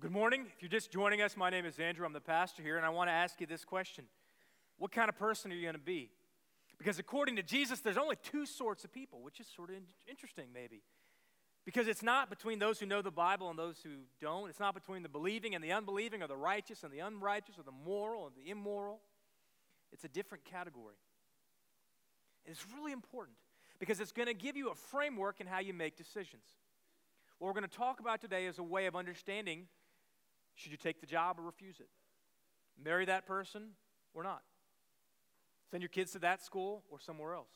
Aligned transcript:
Good 0.00 0.12
morning. 0.12 0.46
If 0.56 0.62
you're 0.62 0.70
just 0.70 0.90
joining 0.90 1.20
us, 1.20 1.36
my 1.36 1.50
name 1.50 1.66
is 1.66 1.78
Andrew. 1.78 2.06
I'm 2.06 2.14
the 2.14 2.22
pastor 2.22 2.62
here, 2.62 2.78
and 2.78 2.86
I 2.86 2.88
want 2.88 3.10
to 3.10 3.12
ask 3.12 3.38
you 3.38 3.46
this 3.46 3.66
question 3.66 4.06
What 4.78 4.92
kind 4.92 5.10
of 5.10 5.18
person 5.18 5.52
are 5.52 5.54
you 5.54 5.60
going 5.60 5.74
to 5.74 5.78
be? 5.78 6.10
Because 6.78 6.98
according 6.98 7.36
to 7.36 7.42
Jesus, 7.42 7.80
there's 7.80 7.98
only 7.98 8.16
two 8.22 8.46
sorts 8.46 8.82
of 8.82 8.94
people, 8.94 9.20
which 9.20 9.40
is 9.40 9.46
sort 9.54 9.68
of 9.68 9.76
interesting, 10.08 10.46
maybe. 10.54 10.80
Because 11.66 11.86
it's 11.86 12.02
not 12.02 12.30
between 12.30 12.58
those 12.58 12.80
who 12.80 12.86
know 12.86 13.02
the 13.02 13.10
Bible 13.10 13.50
and 13.50 13.58
those 13.58 13.76
who 13.84 13.90
don't. 14.22 14.48
It's 14.48 14.58
not 14.58 14.72
between 14.72 15.02
the 15.02 15.10
believing 15.10 15.54
and 15.54 15.62
the 15.62 15.72
unbelieving, 15.72 16.22
or 16.22 16.28
the 16.28 16.36
righteous 16.36 16.82
and 16.82 16.90
the 16.90 17.00
unrighteous, 17.00 17.58
or 17.58 17.62
the 17.62 17.70
moral 17.70 18.26
and 18.26 18.34
the 18.34 18.50
immoral. 18.50 19.02
It's 19.92 20.04
a 20.04 20.08
different 20.08 20.46
category. 20.46 20.96
And 22.46 22.54
it's 22.54 22.64
really 22.74 22.92
important 22.92 23.36
because 23.78 24.00
it's 24.00 24.12
going 24.12 24.28
to 24.28 24.34
give 24.34 24.56
you 24.56 24.70
a 24.70 24.74
framework 24.74 25.42
in 25.42 25.46
how 25.46 25.58
you 25.58 25.74
make 25.74 25.98
decisions. 25.98 26.46
What 27.38 27.48
we're 27.48 27.60
going 27.60 27.68
to 27.68 27.76
talk 27.76 28.00
about 28.00 28.22
today 28.22 28.46
is 28.46 28.58
a 28.58 28.62
way 28.62 28.86
of 28.86 28.96
understanding 28.96 29.66
should 30.60 30.72
you 30.72 30.78
take 30.78 31.00
the 31.00 31.06
job 31.06 31.38
or 31.38 31.42
refuse 31.42 31.80
it? 31.80 31.88
Marry 32.82 33.06
that 33.06 33.26
person 33.26 33.70
or 34.14 34.22
not? 34.22 34.42
Send 35.70 35.82
your 35.82 35.88
kids 35.88 36.12
to 36.12 36.18
that 36.18 36.42
school 36.42 36.84
or 36.90 37.00
somewhere 37.00 37.34
else? 37.34 37.52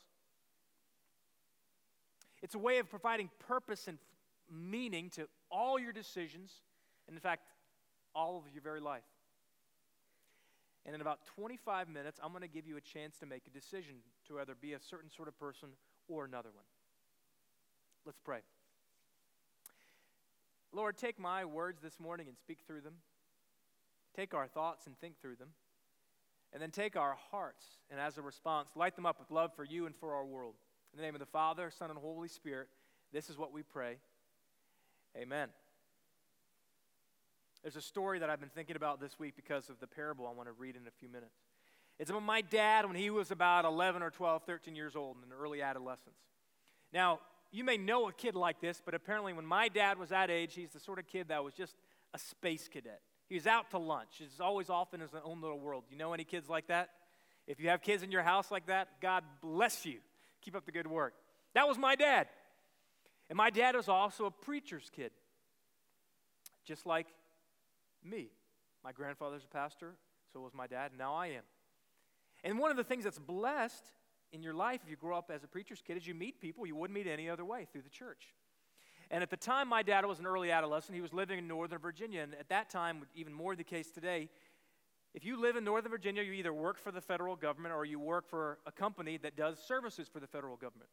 It's 2.41 2.55
a 2.55 2.59
way 2.59 2.79
of 2.79 2.89
providing 2.89 3.29
purpose 3.47 3.87
and 3.87 3.99
meaning 4.51 5.09
to 5.11 5.27
all 5.51 5.79
your 5.79 5.91
decisions, 5.91 6.51
and 7.07 7.15
in 7.15 7.21
fact, 7.21 7.43
all 8.13 8.37
of 8.37 8.43
your 8.53 8.61
very 8.61 8.79
life. 8.79 9.03
And 10.85 10.93
in 10.93 11.01
about 11.01 11.19
25 11.35 11.89
minutes, 11.89 12.19
I'm 12.23 12.29
going 12.29 12.41
to 12.41 12.47
give 12.47 12.67
you 12.67 12.77
a 12.77 12.81
chance 12.81 13.17
to 13.19 13.25
make 13.25 13.43
a 13.47 13.49
decision 13.49 13.95
to 14.27 14.39
either 14.39 14.53
be 14.59 14.73
a 14.73 14.79
certain 14.79 15.09
sort 15.09 15.27
of 15.27 15.37
person 15.39 15.69
or 16.07 16.25
another 16.25 16.49
one. 16.53 16.65
Let's 18.05 18.19
pray. 18.23 18.41
Lord, 20.75 20.97
take 20.97 21.17
my 21.17 21.45
words 21.45 21.81
this 21.81 21.99
morning 22.01 22.27
and 22.27 22.37
speak 22.37 22.59
through 22.67 22.81
them. 22.81 22.95
Take 24.13 24.33
our 24.33 24.47
thoughts 24.47 24.87
and 24.87 24.99
think 24.99 25.21
through 25.21 25.37
them. 25.37 25.49
And 26.51 26.61
then 26.61 26.71
take 26.71 26.97
our 26.97 27.15
hearts 27.31 27.65
and, 27.89 27.99
as 27.99 28.17
a 28.17 28.21
response, 28.21 28.69
light 28.75 28.95
them 28.95 29.05
up 29.05 29.17
with 29.17 29.31
love 29.31 29.51
for 29.55 29.63
you 29.63 29.85
and 29.85 29.95
for 29.95 30.13
our 30.13 30.25
world. 30.25 30.55
In 30.93 30.97
the 30.97 31.03
name 31.03 31.15
of 31.15 31.19
the 31.19 31.25
Father, 31.25 31.71
Son, 31.71 31.89
and 31.89 31.97
Holy 31.97 32.27
Spirit, 32.27 32.67
this 33.13 33.29
is 33.29 33.37
what 33.37 33.53
we 33.53 33.63
pray. 33.63 33.97
Amen. 35.17 35.47
There's 37.61 37.77
a 37.77 37.81
story 37.81 38.19
that 38.19 38.29
I've 38.29 38.39
been 38.39 38.49
thinking 38.49 38.75
about 38.75 38.99
this 38.99 39.17
week 39.17 39.35
because 39.35 39.69
of 39.69 39.79
the 39.79 39.87
parable 39.87 40.27
I 40.27 40.33
want 40.33 40.49
to 40.49 40.53
read 40.53 40.75
in 40.75 40.87
a 40.87 40.91
few 40.99 41.09
minutes. 41.09 41.35
It's 41.99 42.09
about 42.09 42.23
my 42.23 42.41
dad 42.41 42.85
when 42.85 42.95
he 42.95 43.09
was 43.09 43.31
about 43.31 43.63
11 43.63 44.01
or 44.01 44.11
12, 44.11 44.43
13 44.43 44.75
years 44.75 44.95
old 44.95 45.17
in 45.25 45.31
early 45.33 45.61
adolescence. 45.61 46.19
Now, 46.93 47.19
you 47.55 47.63
may 47.63 47.77
know 47.77 48.09
a 48.09 48.13
kid 48.13 48.35
like 48.35 48.59
this, 48.59 48.81
but 48.83 48.93
apparently 48.93 49.31
when 49.31 49.45
my 49.45 49.69
dad 49.69 49.97
was 49.97 50.09
that 50.09 50.29
age, 50.29 50.53
he's 50.55 50.71
the 50.71 50.79
sort 50.79 50.99
of 50.99 51.07
kid 51.07 51.29
that 51.29 51.43
was 51.43 51.53
just 51.53 51.75
a 52.13 52.19
space 52.19 52.67
cadet. 52.67 53.01
He 53.27 53.35
was 53.35 53.47
out 53.47 53.71
to 53.71 53.77
lunch. 53.77 54.09
He's 54.17 54.39
always 54.39 54.69
off 54.69 54.93
in 54.93 54.99
his 54.99 55.11
own 55.23 55.41
little 55.41 55.59
world. 55.59 55.85
You 55.89 55.97
know 55.97 56.13
any 56.13 56.25
kids 56.25 56.49
like 56.49 56.67
that? 56.67 56.89
If 57.47 57.59
you 57.59 57.69
have 57.69 57.81
kids 57.81 58.03
in 58.03 58.11
your 58.11 58.23
house 58.23 58.51
like 58.51 58.67
that, 58.67 58.89
God 59.01 59.23
bless 59.41 59.85
you. 59.85 59.99
Keep 60.41 60.55
up 60.55 60.65
the 60.65 60.71
good 60.71 60.87
work. 60.87 61.13
That 61.53 61.67
was 61.67 61.77
my 61.77 61.95
dad. 61.95 62.27
And 63.29 63.37
my 63.37 63.49
dad 63.49 63.75
was 63.75 63.87
also 63.87 64.25
a 64.25 64.31
preacher's 64.31 64.91
kid, 64.95 65.11
just 66.65 66.85
like 66.85 67.07
me. 68.03 68.27
My 68.83 68.91
grandfather's 68.91 69.45
a 69.45 69.47
pastor, 69.47 69.95
so 70.31 70.41
was 70.41 70.53
my 70.53 70.67
dad, 70.67 70.91
and 70.91 70.99
now 70.99 71.15
I 71.15 71.27
am. 71.27 71.43
And 72.43 72.59
one 72.59 72.69
of 72.69 72.77
the 72.77 72.83
things 72.83 73.05
that's 73.05 73.17
blessed 73.17 73.83
in 74.31 74.43
your 74.43 74.53
life, 74.53 74.81
if 74.83 74.89
you 74.89 74.95
grow 74.95 75.17
up 75.17 75.31
as 75.33 75.43
a 75.43 75.47
preacher's 75.47 75.81
kid, 75.81 75.97
is 75.97 76.07
you 76.07 76.13
meet 76.13 76.41
people 76.41 76.65
you 76.65 76.75
wouldn't 76.75 76.95
meet 76.95 77.07
any 77.07 77.29
other 77.29 77.45
way 77.45 77.67
through 77.71 77.83
the 77.83 77.89
church. 77.89 78.33
And 79.11 79.21
at 79.21 79.29
the 79.29 79.37
time 79.37 79.67
my 79.67 79.83
dad 79.83 80.05
was 80.05 80.19
an 80.19 80.25
early 80.25 80.51
adolescent, 80.51 80.95
he 80.95 81.01
was 81.01 81.13
living 81.13 81.37
in 81.37 81.47
Northern 81.47 81.79
Virginia. 81.79 82.21
And 82.21 82.33
at 82.35 82.49
that 82.49 82.69
time, 82.69 83.03
even 83.13 83.33
more 83.33 83.55
the 83.55 83.63
case 83.63 83.91
today, 83.91 84.29
if 85.13 85.23
you 85.23 85.39
live 85.39 85.55
in 85.55 85.63
Northern 85.63 85.91
Virginia, 85.91 86.23
you 86.23 86.33
either 86.33 86.53
work 86.53 86.77
for 86.77 86.91
the 86.91 87.01
federal 87.01 87.35
government 87.35 87.73
or 87.73 87.85
you 87.85 87.99
work 87.99 88.27
for 88.27 88.59
a 88.65 88.71
company 88.71 89.17
that 89.17 89.37
does 89.37 89.57
services 89.59 90.07
for 90.07 90.19
the 90.19 90.27
federal 90.27 90.57
government. 90.57 90.89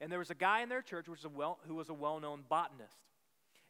And 0.00 0.10
there 0.10 0.18
was 0.18 0.30
a 0.30 0.34
guy 0.34 0.62
in 0.62 0.68
their 0.68 0.82
church 0.82 1.08
was 1.08 1.24
well, 1.26 1.58
who 1.68 1.76
was 1.76 1.88
a 1.88 1.94
well 1.94 2.18
known 2.18 2.44
botanist. 2.48 2.98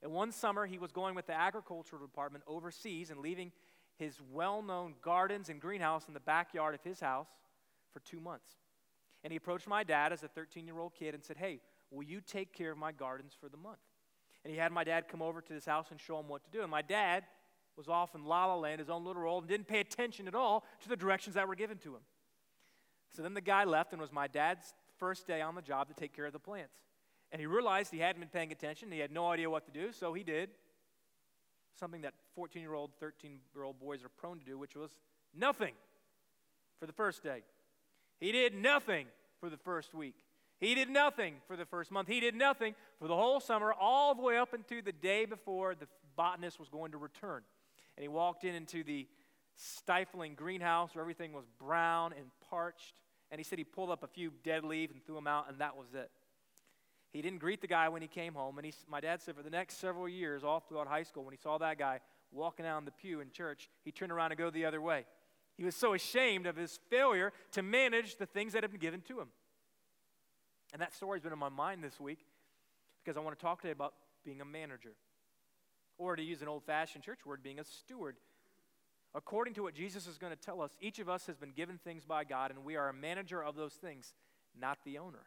And 0.02 0.12
one 0.12 0.32
summer, 0.32 0.66
he 0.66 0.78
was 0.78 0.92
going 0.92 1.14
with 1.14 1.26
the 1.26 1.34
agricultural 1.34 2.00
department 2.00 2.44
overseas 2.46 3.10
and 3.10 3.20
leaving 3.20 3.52
his 3.96 4.18
well 4.32 4.62
known 4.62 4.94
gardens 5.02 5.48
and 5.48 5.60
greenhouse 5.60 6.08
in 6.08 6.14
the 6.14 6.20
backyard 6.20 6.74
of 6.74 6.82
his 6.82 7.00
house 7.00 7.28
for 7.92 8.00
two 8.00 8.20
months. 8.20 8.54
And 9.24 9.32
he 9.32 9.38
approached 9.38 9.66
my 9.66 9.82
dad 9.82 10.12
as 10.12 10.22
a 10.22 10.28
13 10.28 10.66
year 10.66 10.78
old 10.78 10.94
kid 10.94 11.14
and 11.14 11.24
said, 11.24 11.38
Hey, 11.38 11.60
will 11.90 12.04
you 12.04 12.20
take 12.20 12.52
care 12.52 12.70
of 12.70 12.78
my 12.78 12.92
gardens 12.92 13.32
for 13.38 13.48
the 13.48 13.56
month? 13.56 13.78
And 14.44 14.52
he 14.52 14.58
had 14.58 14.70
my 14.70 14.84
dad 14.84 15.08
come 15.08 15.22
over 15.22 15.40
to 15.40 15.52
his 15.54 15.64
house 15.64 15.86
and 15.90 15.98
show 15.98 16.18
him 16.20 16.28
what 16.28 16.44
to 16.44 16.50
do. 16.50 16.60
And 16.60 16.70
my 16.70 16.82
dad 16.82 17.24
was 17.76 17.88
off 17.88 18.14
in 18.14 18.24
La 18.24 18.46
La 18.46 18.56
Land, 18.56 18.78
his 18.78 18.90
own 18.90 19.04
little 19.04 19.22
world, 19.22 19.44
and 19.44 19.48
didn't 19.48 19.66
pay 19.66 19.80
attention 19.80 20.28
at 20.28 20.34
all 20.34 20.64
to 20.82 20.88
the 20.88 20.96
directions 20.96 21.34
that 21.34 21.48
were 21.48 21.54
given 21.54 21.78
to 21.78 21.94
him. 21.94 22.02
So 23.16 23.22
then 23.22 23.34
the 23.34 23.40
guy 23.40 23.64
left, 23.64 23.92
and 23.92 24.00
was 24.00 24.12
my 24.12 24.28
dad's 24.28 24.74
first 24.98 25.26
day 25.26 25.40
on 25.40 25.54
the 25.54 25.62
job 25.62 25.88
to 25.88 25.94
take 25.94 26.14
care 26.14 26.26
of 26.26 26.32
the 26.32 26.38
plants. 26.38 26.76
And 27.32 27.40
he 27.40 27.46
realized 27.46 27.90
he 27.90 27.98
hadn't 27.98 28.20
been 28.20 28.28
paying 28.28 28.52
attention. 28.52 28.92
He 28.92 28.98
had 28.98 29.10
no 29.10 29.28
idea 29.28 29.48
what 29.48 29.64
to 29.66 29.72
do, 29.72 29.92
so 29.92 30.12
he 30.12 30.22
did 30.22 30.50
something 31.78 32.02
that 32.02 32.14
14 32.34 32.62
year 32.62 32.74
old, 32.74 32.90
13 33.00 33.38
year 33.54 33.64
old 33.64 33.78
boys 33.80 34.04
are 34.04 34.08
prone 34.08 34.38
to 34.38 34.44
do, 34.44 34.58
which 34.58 34.76
was 34.76 34.94
nothing 35.34 35.74
for 36.78 36.86
the 36.86 36.92
first 36.92 37.22
day. 37.22 37.42
He 38.20 38.32
did 38.32 38.54
nothing 38.54 39.06
for 39.40 39.50
the 39.50 39.56
first 39.56 39.94
week. 39.94 40.16
He 40.60 40.74
did 40.74 40.88
nothing 40.88 41.34
for 41.46 41.56
the 41.56 41.66
first 41.66 41.90
month. 41.90 42.08
He 42.08 42.20
did 42.20 42.34
nothing 42.34 42.74
for 42.98 43.08
the 43.08 43.16
whole 43.16 43.40
summer, 43.40 43.72
all 43.72 44.14
the 44.14 44.22
way 44.22 44.38
up 44.38 44.54
until 44.54 44.82
the 44.82 44.92
day 44.92 45.24
before 45.24 45.74
the 45.74 45.88
botanist 46.16 46.58
was 46.58 46.68
going 46.68 46.92
to 46.92 46.98
return. 46.98 47.42
And 47.96 48.02
he 48.02 48.08
walked 48.08 48.44
in 48.44 48.54
into 48.54 48.82
the 48.82 49.06
stifling 49.56 50.34
greenhouse 50.34 50.94
where 50.94 51.02
everything 51.02 51.32
was 51.32 51.44
brown 51.58 52.12
and 52.12 52.26
parched. 52.48 53.00
And 53.30 53.38
he 53.38 53.44
said 53.44 53.58
he 53.58 53.64
pulled 53.64 53.90
up 53.90 54.02
a 54.02 54.06
few 54.06 54.32
dead 54.42 54.64
leaves 54.64 54.92
and 54.92 55.04
threw 55.04 55.16
them 55.16 55.26
out, 55.26 55.48
and 55.48 55.58
that 55.58 55.76
was 55.76 55.88
it. 55.94 56.10
He 57.12 57.22
didn't 57.22 57.38
greet 57.38 57.60
the 57.60 57.68
guy 57.68 57.88
when 57.88 58.02
he 58.02 58.08
came 58.08 58.34
home. 58.34 58.58
And 58.58 58.66
he, 58.66 58.72
my 58.88 59.00
dad 59.00 59.22
said 59.22 59.36
for 59.36 59.42
the 59.42 59.50
next 59.50 59.78
several 59.78 60.08
years, 60.08 60.42
all 60.42 60.60
throughout 60.60 60.88
high 60.88 61.04
school, 61.04 61.24
when 61.24 61.32
he 61.32 61.38
saw 61.38 61.58
that 61.58 61.78
guy 61.78 62.00
walking 62.32 62.64
down 62.64 62.84
the 62.84 62.90
pew 62.90 63.20
in 63.20 63.30
church, 63.30 63.68
he 63.84 63.92
turned 63.92 64.10
around 64.10 64.32
and 64.32 64.38
go 64.38 64.50
the 64.50 64.64
other 64.64 64.80
way. 64.80 65.04
He 65.56 65.64
was 65.64 65.76
so 65.76 65.94
ashamed 65.94 66.46
of 66.46 66.56
his 66.56 66.80
failure 66.90 67.32
to 67.52 67.62
manage 67.62 68.16
the 68.16 68.26
things 68.26 68.52
that 68.52 68.62
had 68.62 68.70
been 68.70 68.80
given 68.80 69.00
to 69.02 69.20
him. 69.20 69.28
And 70.72 70.82
that 70.82 70.92
story's 70.92 71.22
been 71.22 71.32
in 71.32 71.38
my 71.38 71.48
mind 71.48 71.84
this 71.84 72.00
week 72.00 72.26
because 73.02 73.16
I 73.16 73.20
want 73.20 73.38
to 73.38 73.42
talk 73.42 73.60
today 73.60 73.72
about 73.72 73.94
being 74.24 74.40
a 74.40 74.44
manager. 74.44 74.94
Or 75.96 76.16
to 76.16 76.22
use 76.22 76.42
an 76.42 76.48
old 76.48 76.64
fashioned 76.64 77.04
church 77.04 77.24
word, 77.24 77.42
being 77.42 77.60
a 77.60 77.64
steward. 77.64 78.16
According 79.14 79.54
to 79.54 79.62
what 79.62 79.74
Jesus 79.74 80.08
is 80.08 80.18
going 80.18 80.32
to 80.32 80.38
tell 80.38 80.60
us, 80.60 80.72
each 80.80 80.98
of 80.98 81.08
us 81.08 81.26
has 81.26 81.36
been 81.36 81.52
given 81.52 81.78
things 81.78 82.04
by 82.04 82.24
God, 82.24 82.50
and 82.50 82.64
we 82.64 82.74
are 82.74 82.88
a 82.88 82.92
manager 82.92 83.44
of 83.44 83.54
those 83.54 83.74
things, 83.74 84.14
not 84.58 84.78
the 84.84 84.98
owner. 84.98 85.26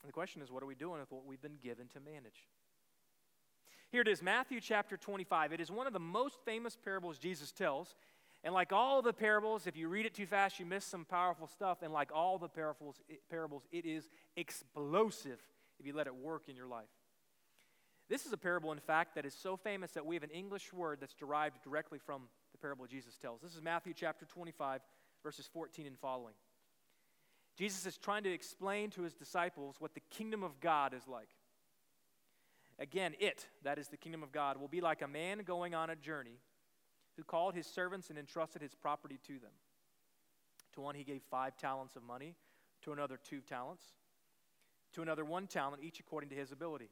And 0.00 0.08
the 0.08 0.12
question 0.12 0.42
is, 0.42 0.50
what 0.52 0.62
are 0.62 0.66
we 0.66 0.76
doing 0.76 1.00
with 1.00 1.10
what 1.10 1.26
we've 1.26 1.42
been 1.42 1.58
given 1.60 1.88
to 1.88 2.00
manage? 2.00 2.46
Here 3.92 4.00
it 4.00 4.08
is, 4.08 4.22
Matthew 4.22 4.58
chapter 4.58 4.96
25. 4.96 5.52
It 5.52 5.60
is 5.60 5.70
one 5.70 5.86
of 5.86 5.92
the 5.92 6.00
most 6.00 6.38
famous 6.46 6.74
parables 6.82 7.18
Jesus 7.18 7.52
tells. 7.52 7.94
And 8.42 8.54
like 8.54 8.72
all 8.72 9.02
the 9.02 9.12
parables, 9.12 9.66
if 9.66 9.76
you 9.76 9.88
read 9.88 10.06
it 10.06 10.14
too 10.14 10.24
fast, 10.24 10.58
you 10.58 10.64
miss 10.64 10.86
some 10.86 11.04
powerful 11.04 11.46
stuff. 11.46 11.82
And 11.82 11.92
like 11.92 12.08
all 12.12 12.38
the 12.38 12.48
parables, 12.48 13.02
it, 13.06 13.20
parables, 13.28 13.64
it 13.70 13.84
is 13.84 14.08
explosive 14.34 15.38
if 15.78 15.86
you 15.86 15.94
let 15.94 16.06
it 16.06 16.14
work 16.14 16.48
in 16.48 16.56
your 16.56 16.66
life. 16.66 16.88
This 18.08 18.24
is 18.24 18.32
a 18.32 18.38
parable, 18.38 18.72
in 18.72 18.78
fact, 18.78 19.14
that 19.14 19.26
is 19.26 19.34
so 19.34 19.58
famous 19.58 19.92
that 19.92 20.06
we 20.06 20.16
have 20.16 20.24
an 20.24 20.30
English 20.30 20.72
word 20.72 20.96
that's 20.98 21.14
derived 21.14 21.62
directly 21.62 21.98
from 21.98 22.22
the 22.52 22.58
parable 22.58 22.86
Jesus 22.86 23.18
tells. 23.18 23.42
This 23.42 23.54
is 23.54 23.60
Matthew 23.60 23.92
chapter 23.94 24.24
25, 24.24 24.80
verses 25.22 25.50
14 25.52 25.86
and 25.86 25.98
following. 25.98 26.34
Jesus 27.58 27.84
is 27.84 27.98
trying 27.98 28.24
to 28.24 28.32
explain 28.32 28.88
to 28.92 29.02
his 29.02 29.12
disciples 29.12 29.76
what 29.80 29.92
the 29.92 30.02
kingdom 30.10 30.42
of 30.42 30.60
God 30.60 30.94
is 30.94 31.06
like. 31.06 31.28
Again, 32.82 33.14
it, 33.20 33.46
that 33.62 33.78
is 33.78 33.86
the 33.86 33.96
kingdom 33.96 34.24
of 34.24 34.32
God, 34.32 34.56
will 34.56 34.66
be 34.66 34.80
like 34.80 35.02
a 35.02 35.06
man 35.06 35.42
going 35.46 35.72
on 35.72 35.88
a 35.88 35.94
journey 35.94 36.40
who 37.16 37.22
called 37.22 37.54
his 37.54 37.64
servants 37.64 38.10
and 38.10 38.18
entrusted 38.18 38.60
his 38.60 38.74
property 38.74 39.20
to 39.28 39.34
them. 39.34 39.52
To 40.74 40.80
one 40.80 40.96
he 40.96 41.04
gave 41.04 41.22
five 41.30 41.56
talents 41.56 41.94
of 41.94 42.02
money, 42.02 42.34
to 42.82 42.92
another 42.92 43.20
two 43.22 43.40
talents, 43.40 43.84
to 44.94 45.02
another 45.02 45.24
one 45.24 45.46
talent, 45.46 45.84
each 45.84 46.00
according 46.00 46.30
to 46.30 46.34
his 46.34 46.50
ability. 46.50 46.90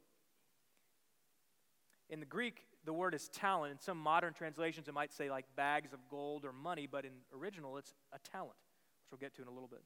In 2.09 2.21
the 2.21 2.27
Greek, 2.27 2.63
the 2.85 2.93
word 2.93 3.13
is 3.13 3.29
talent. 3.29 3.73
In 3.73 3.81
some 3.81 3.99
modern 3.99 4.33
translations, 4.33 4.87
it 4.87 4.95
might 4.95 5.13
say 5.13 5.29
like 5.29 5.47
bags 5.57 5.93
of 5.93 5.99
gold 6.09 6.45
or 6.45 6.53
money, 6.53 6.87
but 6.87 7.05
in 7.05 7.11
original, 7.37 7.79
it's 7.79 7.95
a 8.13 8.19
talent, 8.31 8.55
which 9.03 9.11
we'll 9.11 9.19
get 9.19 9.35
to 9.35 9.43
in 9.43 9.49
a 9.49 9.53
little 9.53 9.69
bit. 9.69 9.83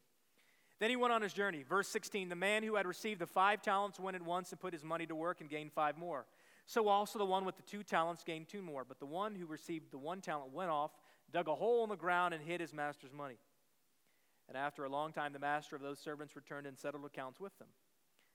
Then 0.81 0.91
he 0.91 0.97
went 0.97 1.13
on 1.13 1.23
his 1.23 1.33
journey. 1.33 1.63
Verse 1.63 1.89
16 1.89 2.29
The 2.29 2.37
man 2.37 2.63
who 2.63 2.75
had 2.75 2.87
received 2.87 3.21
the 3.21 3.27
five 3.27 3.63
talents 3.63 4.01
went 4.01 4.17
at 4.17 4.23
once 4.23 4.51
and 4.51 4.61
put 4.61 4.73
his 4.73 4.85
money 4.85 5.07
to 5.07 5.15
work 5.15 5.41
and 5.41 5.49
gained 5.49 5.73
five 5.73 5.97
more. 5.97 6.27
So 6.67 6.89
also 6.89 7.19
the 7.19 7.27
one 7.27 7.45
with 7.45 7.57
the 7.57 7.63
two 7.63 7.83
talents 7.83 8.25
gained 8.25 8.49
two 8.49 8.63
more. 8.63 8.85
But 8.85 8.99
the 8.99 9.07
one 9.07 9.35
who 9.35 9.47
received 9.47 9.91
the 9.91 9.99
one 9.99 10.21
talent 10.21 10.53
went 10.53 10.71
off, 10.71 10.91
dug 11.33 11.49
a 11.49 11.55
hole 11.55 11.85
in 11.85 11.91
the 11.91 11.97
ground, 11.97 12.35
and 12.35 12.43
hid 12.43 12.61
his 12.61 12.73
master's 12.73 13.13
money. 13.13 13.39
And 14.49 14.57
after 14.57 14.85
a 14.85 14.89
long 14.89 15.13
time, 15.13 15.33
the 15.33 15.39
master 15.39 15.77
of 15.77 15.83
those 15.83 15.99
servants 15.99 16.37
returned 16.37 16.67
and 16.67 16.79
settled 16.79 17.05
accounts 17.05 17.41
with 17.41 17.57
them. 17.59 17.69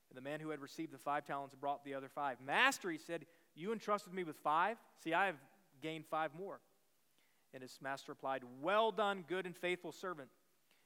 And 0.10 0.18
the 0.18 0.28
man 0.28 0.40
who 0.40 0.50
had 0.50 0.60
received 0.60 0.92
the 0.92 0.98
five 0.98 1.26
talents 1.26 1.56
brought 1.56 1.84
the 1.84 1.94
other 1.94 2.10
five. 2.10 2.38
Master, 2.44 2.90
he 2.90 2.98
said, 2.98 3.26
You 3.56 3.72
entrusted 3.72 4.14
me 4.14 4.24
with 4.24 4.38
five. 4.38 4.78
See, 5.04 5.14
I 5.14 5.28
have 5.28 5.38
gained 5.82 6.06
five 6.06 6.32
more. 6.34 6.60
And 7.54 7.62
his 7.62 7.78
master 7.82 8.12
replied, 8.12 8.44
Well 8.62 8.92
done, 8.92 9.24
good 9.28 9.46
and 9.46 9.56
faithful 9.56 9.92
servant. 9.92 10.30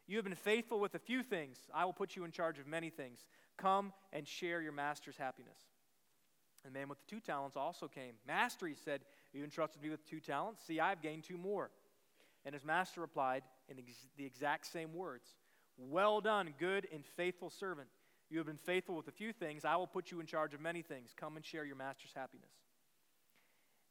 You 0.08 0.18
have 0.18 0.26
been 0.26 0.36
faithful 0.36 0.80
with 0.80 0.96
a 0.96 1.00
few 1.00 1.24
things. 1.24 1.58
I 1.74 1.86
will 1.86 1.94
put 1.94 2.16
you 2.16 2.26
in 2.26 2.32
charge 2.32 2.60
of 2.60 2.68
many 2.68 2.90
things. 2.90 3.20
Come 3.58 3.94
and 4.12 4.28
share 4.28 4.62
your 4.62 4.72
master's 4.72 5.18
happiness. 5.18 5.58
And 6.64 6.74
the 6.74 6.80
man 6.80 6.90
with 6.90 7.00
the 7.00 7.16
two 7.16 7.20
talents 7.20 7.58
also 7.58 7.88
came. 7.88 8.14
Master, 8.28 8.68
he 8.68 8.76
said, 8.76 9.02
You 9.34 9.44
entrusted 9.44 9.82
me 9.82 9.90
with 9.90 10.06
two 10.10 10.20
talents. 10.20 10.64
See, 10.66 10.80
I've 10.80 11.02
gained 11.02 11.24
two 11.24 11.38
more. 11.38 11.72
And 12.46 12.54
his 12.54 12.66
master 12.66 13.02
replied 13.02 13.44
in 13.70 13.78
the 14.18 14.26
exact 14.26 14.68
same 14.68 14.94
words 14.94 15.28
Well 15.78 16.22
done, 16.22 16.54
good 16.60 16.88
and 16.94 17.06
faithful 17.18 17.50
servant. 17.50 17.90
You 18.30 18.40
have 18.40 18.48
been 18.48 18.58
faithful 18.58 18.96
with 18.96 19.08
a 19.08 19.12
few 19.12 19.32
things. 19.32 19.64
I 19.66 19.76
will 19.76 19.88
put 19.88 20.12
you 20.12 20.20
in 20.20 20.26
charge 20.26 20.54
of 20.54 20.62
many 20.62 20.82
things. 20.82 21.12
Come 21.16 21.36
and 21.36 21.46
share 21.46 21.66
your 21.66 21.76
master's 21.76 22.14
happiness. 22.16 22.50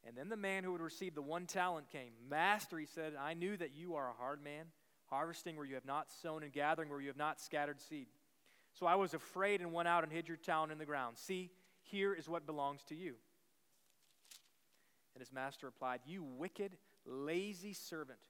And 0.05 0.17
then 0.17 0.29
the 0.29 0.37
man 0.37 0.65
who 0.65 0.73
had 0.73 0.81
received 0.81 1.15
the 1.15 1.23
one 1.23 1.47
talent 1.47 1.91
came. 1.91 2.11
Master, 2.29 2.79
he 2.79 2.87
said, 2.87 3.13
I 3.19 3.35
knew 3.35 3.57
that 3.57 3.73
you 3.75 3.95
are 3.95 4.09
a 4.09 4.15
hard 4.15 4.43
man, 4.43 4.67
harvesting 5.13 5.57
where 5.57 5.67
you 5.67 5.75
have 5.75 5.85
not 5.85 6.11
sown 6.11 6.43
and 6.43 6.53
gathering 6.53 6.89
where 6.89 7.01
you 7.01 7.09
have 7.09 7.19
not 7.19 7.39
scattered 7.39 7.83
seed. 7.83 8.07
So 8.73 8.87
I 8.87 8.95
was 8.95 9.13
afraid 9.13 9.61
and 9.61 9.71
went 9.71 9.87
out 9.87 10.05
and 10.05 10.13
hid 10.13 10.27
your 10.27 10.39
talent 10.39 10.73
in 10.73 10.79
the 10.79 10.87
ground. 10.87 11.19
See, 11.19 11.51
here 11.83 12.15
is 12.15 12.31
what 12.31 12.47
belongs 12.47 12.83
to 12.85 12.95
you. 12.95 13.17
And 15.15 15.21
his 15.21 15.31
master 15.31 15.67
replied, 15.67 16.01
You 16.07 16.23
wicked, 16.23 16.79
lazy 17.05 17.75
servant. 17.75 18.21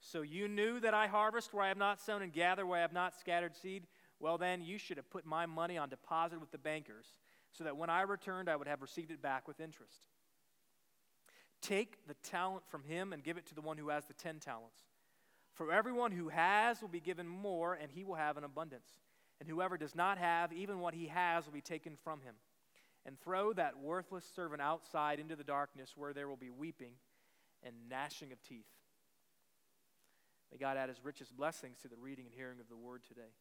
So 0.00 0.20
you 0.20 0.48
knew 0.48 0.78
that 0.80 0.92
I 0.92 1.06
harvest 1.06 1.54
where 1.54 1.64
I 1.64 1.68
have 1.68 1.78
not 1.78 1.98
sown 1.98 2.20
and 2.20 2.30
gather 2.30 2.66
where 2.66 2.78
I 2.78 2.82
have 2.82 2.92
not 2.92 3.18
scattered 3.18 3.56
seed? 3.56 3.86
Well, 4.20 4.36
then 4.36 4.60
you 4.60 4.76
should 4.76 4.98
have 4.98 5.08
put 5.08 5.24
my 5.24 5.46
money 5.46 5.78
on 5.78 5.88
deposit 5.88 6.40
with 6.40 6.50
the 6.52 6.58
bankers, 6.58 7.06
so 7.52 7.64
that 7.64 7.76
when 7.76 7.88
I 7.88 8.02
returned, 8.02 8.50
I 8.50 8.56
would 8.56 8.68
have 8.68 8.82
received 8.82 9.10
it 9.10 9.22
back 9.22 9.48
with 9.48 9.60
interest. 9.60 10.02
Take 11.62 12.06
the 12.06 12.14
talent 12.22 12.66
from 12.68 12.84
him 12.84 13.12
and 13.12 13.24
give 13.24 13.38
it 13.38 13.46
to 13.46 13.54
the 13.54 13.62
one 13.62 13.78
who 13.78 13.88
has 13.88 14.04
the 14.04 14.12
ten 14.12 14.38
talents. 14.38 14.82
For 15.58 15.72
everyone 15.72 16.12
who 16.12 16.28
has 16.28 16.80
will 16.80 16.88
be 16.88 17.00
given 17.00 17.26
more, 17.26 17.74
and 17.74 17.90
he 17.90 18.04
will 18.04 18.14
have 18.14 18.36
an 18.36 18.44
abundance. 18.44 18.86
And 19.40 19.48
whoever 19.48 19.76
does 19.76 19.92
not 19.92 20.16
have, 20.16 20.52
even 20.52 20.78
what 20.78 20.94
he 20.94 21.08
has 21.08 21.46
will 21.46 21.52
be 21.52 21.60
taken 21.60 21.96
from 22.04 22.20
him. 22.20 22.36
And 23.04 23.20
throw 23.20 23.52
that 23.54 23.76
worthless 23.76 24.24
servant 24.36 24.62
outside 24.62 25.18
into 25.18 25.34
the 25.34 25.42
darkness 25.42 25.94
where 25.96 26.12
there 26.12 26.28
will 26.28 26.36
be 26.36 26.48
weeping 26.48 26.92
and 27.64 27.74
gnashing 27.90 28.30
of 28.30 28.40
teeth. 28.40 28.68
May 30.52 30.58
God 30.58 30.76
add 30.76 30.90
his 30.90 31.04
richest 31.04 31.36
blessings 31.36 31.78
to 31.82 31.88
the 31.88 31.96
reading 31.96 32.26
and 32.26 32.34
hearing 32.34 32.60
of 32.60 32.68
the 32.68 32.76
word 32.76 33.02
today. 33.08 33.32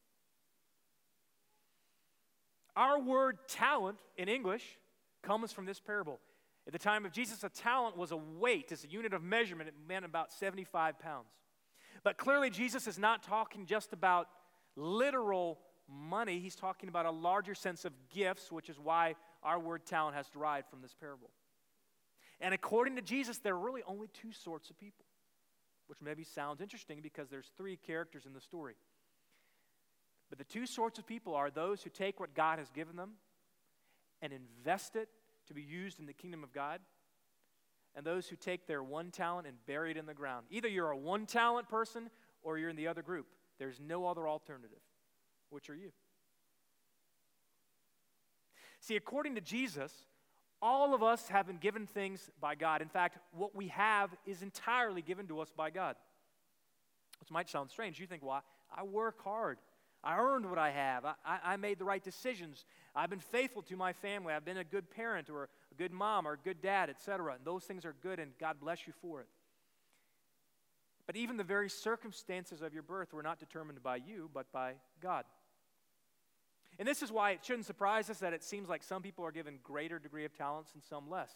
Our 2.76 3.00
word 3.00 3.38
talent 3.48 4.00
in 4.18 4.28
English 4.28 4.64
comes 5.22 5.52
from 5.52 5.68
this 5.68 5.80
parable. 5.80 6.20
At 6.66 6.74
the 6.74 6.80
time 6.80 7.06
of 7.06 7.12
Jesus, 7.12 7.44
a 7.44 7.50
talent 7.50 7.96
was 7.96 8.12
a 8.12 8.18
weight, 8.18 8.72
it's 8.72 8.84
a 8.84 8.90
unit 8.90 9.14
of 9.14 9.22
measurement. 9.22 9.70
It 9.70 9.76
meant 9.88 10.04
about 10.04 10.34
75 10.34 10.98
pounds. 10.98 11.28
But 12.04 12.18
clearly, 12.18 12.50
Jesus 12.50 12.88
is 12.88 12.98
not 12.98 13.24
talking 13.24 13.66
just 13.66 13.94
about 13.94 14.28
literal 14.76 15.60
money, 15.90 16.40
he's 16.40 16.56
talking 16.56 16.90
about 16.90 17.06
a 17.06 17.12
larger 17.12 17.56
sense 17.56 17.86
of 17.86 17.94
gifts, 18.14 18.52
which 18.52 18.70
is 18.70 18.78
why 18.80 19.16
our 19.44 19.60
word 19.60 19.86
talent 19.86 20.16
has 20.16 20.28
derived 20.28 20.70
from 20.70 20.82
this 20.82 20.94
parable. 20.94 21.30
And 22.40 22.54
according 22.54 22.96
to 22.98 23.02
Jesus, 23.02 23.38
there 23.40 23.56
are 23.56 23.60
really 23.60 23.84
only 23.88 24.08
two 24.14 24.32
sorts 24.32 24.70
of 24.70 24.78
people, 24.78 25.06
which 25.88 26.02
maybe 26.02 26.24
sounds 26.24 26.62
interesting 26.62 27.00
because 27.02 27.30
there's 27.30 27.52
three 27.58 27.78
characters 27.78 28.26
in 28.26 28.34
the 28.34 28.42
story. 28.42 28.76
But 30.30 30.38
the 30.38 30.44
two 30.44 30.66
sorts 30.66 31.00
of 31.00 31.08
people 31.08 31.34
are 31.36 31.50
those 31.50 31.82
who 31.82 31.90
take 31.90 32.20
what 32.20 32.36
God 32.36 32.60
has 32.60 32.70
given 32.70 32.96
them 32.96 33.14
and 34.22 34.34
invest 34.34 34.96
it 34.96 35.10
to 35.48 35.54
be 35.54 35.62
used 35.62 36.00
in 36.00 36.06
the 36.06 36.14
kingdom 36.14 36.44
of 36.44 36.52
God, 36.52 36.82
and 37.98 38.06
those 38.06 38.28
who 38.28 38.36
take 38.36 38.68
their 38.68 38.84
one 38.84 39.10
talent 39.10 39.48
and 39.48 39.58
bury 39.66 39.90
it 39.90 39.98
in 39.98 40.06
the 40.06 40.14
ground. 40.14 40.46
Either 40.52 40.68
you're 40.68 40.92
a 40.92 40.98
one 40.98 41.26
talent 41.26 41.68
person 41.68 42.12
or 42.44 42.60
you're 42.60 42.70
in 42.70 42.76
the 42.76 42.88
other 42.88 43.02
group. 43.02 43.26
There's 43.58 43.80
no 43.80 44.06
other 44.06 44.30
alternative. 44.30 44.78
Which 45.50 45.68
are 45.72 45.76
you? 45.76 45.90
See, 48.80 48.96
according 48.96 49.34
to 49.34 49.42
Jesus, 49.42 49.92
all 50.62 50.94
of 50.94 51.02
us 51.02 51.28
have 51.30 51.48
been 51.48 51.58
given 51.58 51.88
things 51.88 52.30
by 52.40 52.54
God. 52.54 52.84
In 52.84 52.88
fact, 52.88 53.18
what 53.32 53.56
we 53.56 53.70
have 53.70 54.12
is 54.28 54.44
entirely 54.44 55.02
given 55.02 55.28
to 55.30 55.40
us 55.40 55.52
by 55.58 55.72
God. 55.72 55.96
Which 57.20 57.32
might 57.32 57.50
sound 57.50 57.72
strange. 57.72 58.00
You 58.00 58.06
think, 58.06 58.24
well, 58.24 58.44
I 58.76 58.84
work 58.84 59.24
hard. 59.24 59.58
I 60.04 60.18
earned 60.20 60.48
what 60.48 60.60
I 60.60 60.70
have. 60.70 61.04
I, 61.04 61.14
I, 61.26 61.40
I, 61.44 61.58
made 61.58 61.80
the 61.80 61.86
right 61.86 62.04
decisions. 62.04 62.66
I've 62.96 63.10
been 63.10 63.20
faithful 63.20 63.64
to 63.64 63.76
my 63.76 63.94
family. 63.94 64.34
I've 64.34 64.46
been 64.46 64.58
a 64.58 64.64
good 64.64 64.92
parent 64.92 65.32
or 65.32 65.50
good 65.78 65.92
mom 65.92 66.28
or 66.28 66.38
good 66.38 66.62
dad, 66.62 66.90
etc. 66.90 67.34
And 67.36 67.46
those 67.46 67.64
things 67.64 67.86
are 67.86 67.96
good, 68.02 68.20
and 68.20 68.32
God 68.40 68.58
bless 68.60 68.88
you 68.88 68.94
for 69.02 69.22
it. 69.22 69.28
But 71.06 71.16
even 71.16 71.38
the 71.38 71.44
very 71.44 71.70
circumstances 71.70 72.62
of 72.62 72.74
your 72.74 72.84
birth 72.84 73.14
were 73.14 73.24
not 73.24 73.40
determined 73.40 73.82
by 73.82 73.96
you, 73.98 74.30
but 74.34 74.52
by 74.52 74.74
God. 75.02 75.24
And 76.80 76.88
this 76.88 77.02
is 77.02 77.12
why 77.12 77.32
it 77.32 77.40
shouldn't 77.44 77.66
surprise 77.66 78.10
us 78.10 78.20
that 78.20 78.34
it 78.34 78.44
seems 78.44 78.70
like 78.70 78.84
some 78.84 79.02
people 79.02 79.26
are 79.26 79.32
given 79.32 79.60
greater 79.64 80.00
degree 80.00 80.26
of 80.26 80.34
talents 80.34 80.72
and 80.74 80.84
some 80.84 81.10
less. 81.10 81.32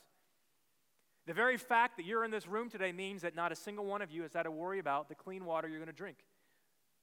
The 1.26 1.34
very 1.34 1.58
fact 1.58 1.98
that 1.98 2.06
you're 2.06 2.26
in 2.26 2.32
this 2.32 2.48
room 2.48 2.70
today 2.70 2.92
means 2.92 3.22
that 3.22 3.36
not 3.36 3.52
a 3.52 3.56
single 3.56 3.86
one 3.86 4.02
of 4.02 4.12
you 4.12 4.24
has 4.24 4.34
had 4.34 4.44
to 4.44 4.52
worry 4.52 4.80
about 4.80 5.08
the 5.08 5.16
clean 5.16 5.46
water 5.46 5.68
you're 5.68 5.80
going 5.80 5.88
to 5.88 5.94
drink, 5.94 6.18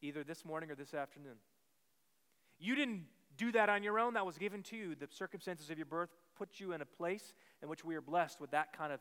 either 0.02 0.22
this 0.22 0.44
morning 0.44 0.70
or 0.70 0.74
this 0.74 0.92
afternoon. 0.92 1.36
You 2.58 2.74
didn't 2.74 3.04
do 3.38 3.52
that 3.52 3.70
on 3.70 3.82
your 3.82 3.98
own, 3.98 4.14
that 4.14 4.26
was 4.26 4.36
given 4.36 4.62
to 4.64 4.76
you. 4.76 4.94
The 4.94 5.08
circumstances 5.10 5.70
of 5.70 5.78
your 5.78 5.86
birth 5.86 6.10
put 6.36 6.60
you 6.60 6.72
in 6.72 6.82
a 6.82 6.86
place 6.86 7.32
in 7.62 7.68
which 7.68 7.84
we 7.84 7.94
are 7.94 8.02
blessed 8.02 8.40
with 8.40 8.50
that 8.50 8.76
kind 8.76 8.92
of 8.92 9.00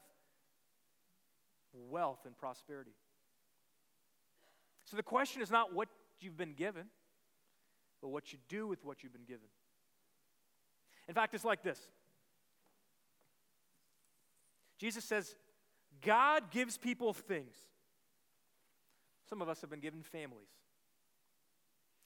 wealth 1.73 2.19
and 2.25 2.37
prosperity. 2.37 2.93
So 4.85 4.95
the 4.95 5.03
question 5.03 5.41
is 5.41 5.51
not 5.51 5.73
what 5.73 5.89
you've 6.21 6.37
been 6.37 6.53
given, 6.53 6.85
but 8.01 8.09
what 8.09 8.31
you 8.31 8.39
do 8.47 8.67
with 8.67 8.85
what 8.85 9.03
you've 9.03 9.11
been 9.11 9.25
given. 9.25 9.47
In 11.07 11.13
fact, 11.13 11.33
it's 11.33 11.45
like 11.45 11.63
this 11.63 11.79
Jesus 14.77 15.03
says, 15.03 15.35
God 16.01 16.51
gives 16.51 16.77
people 16.77 17.13
things. 17.13 17.55
Some 19.27 19.41
of 19.41 19.49
us 19.49 19.61
have 19.61 19.69
been 19.69 19.79
given 19.79 20.03
families. 20.03 20.49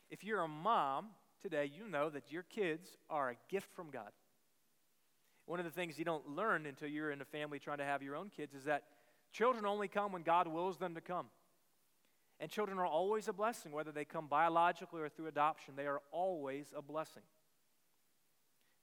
If 0.09 0.23
you're 0.23 0.41
a 0.41 0.47
mom 0.47 1.09
today, 1.41 1.71
you 1.73 1.87
know 1.87 2.09
that 2.09 2.31
your 2.31 2.43
kids 2.43 2.97
are 3.09 3.29
a 3.31 3.35
gift 3.49 3.67
from 3.75 3.89
God. 3.89 4.11
One 5.45 5.59
of 5.59 5.65
the 5.65 5.71
things 5.71 5.97
you 5.97 6.05
don't 6.05 6.27
learn 6.29 6.65
until 6.65 6.87
you're 6.87 7.11
in 7.11 7.21
a 7.21 7.25
family 7.25 7.59
trying 7.59 7.79
to 7.79 7.85
have 7.85 8.03
your 8.03 8.15
own 8.15 8.29
kids 8.29 8.53
is 8.53 8.65
that 8.65 8.83
children 9.31 9.65
only 9.65 9.87
come 9.87 10.11
when 10.11 10.23
God 10.23 10.47
wills 10.47 10.77
them 10.77 10.95
to 10.95 11.01
come. 11.01 11.27
And 12.39 12.49
children 12.49 12.79
are 12.79 12.85
always 12.85 13.27
a 13.27 13.33
blessing, 13.33 13.71
whether 13.71 13.91
they 13.91 14.05
come 14.05 14.27
biologically 14.27 15.01
or 15.01 15.09
through 15.09 15.27
adoption, 15.27 15.75
they 15.75 15.85
are 15.85 16.01
always 16.11 16.73
a 16.75 16.81
blessing. 16.81 17.23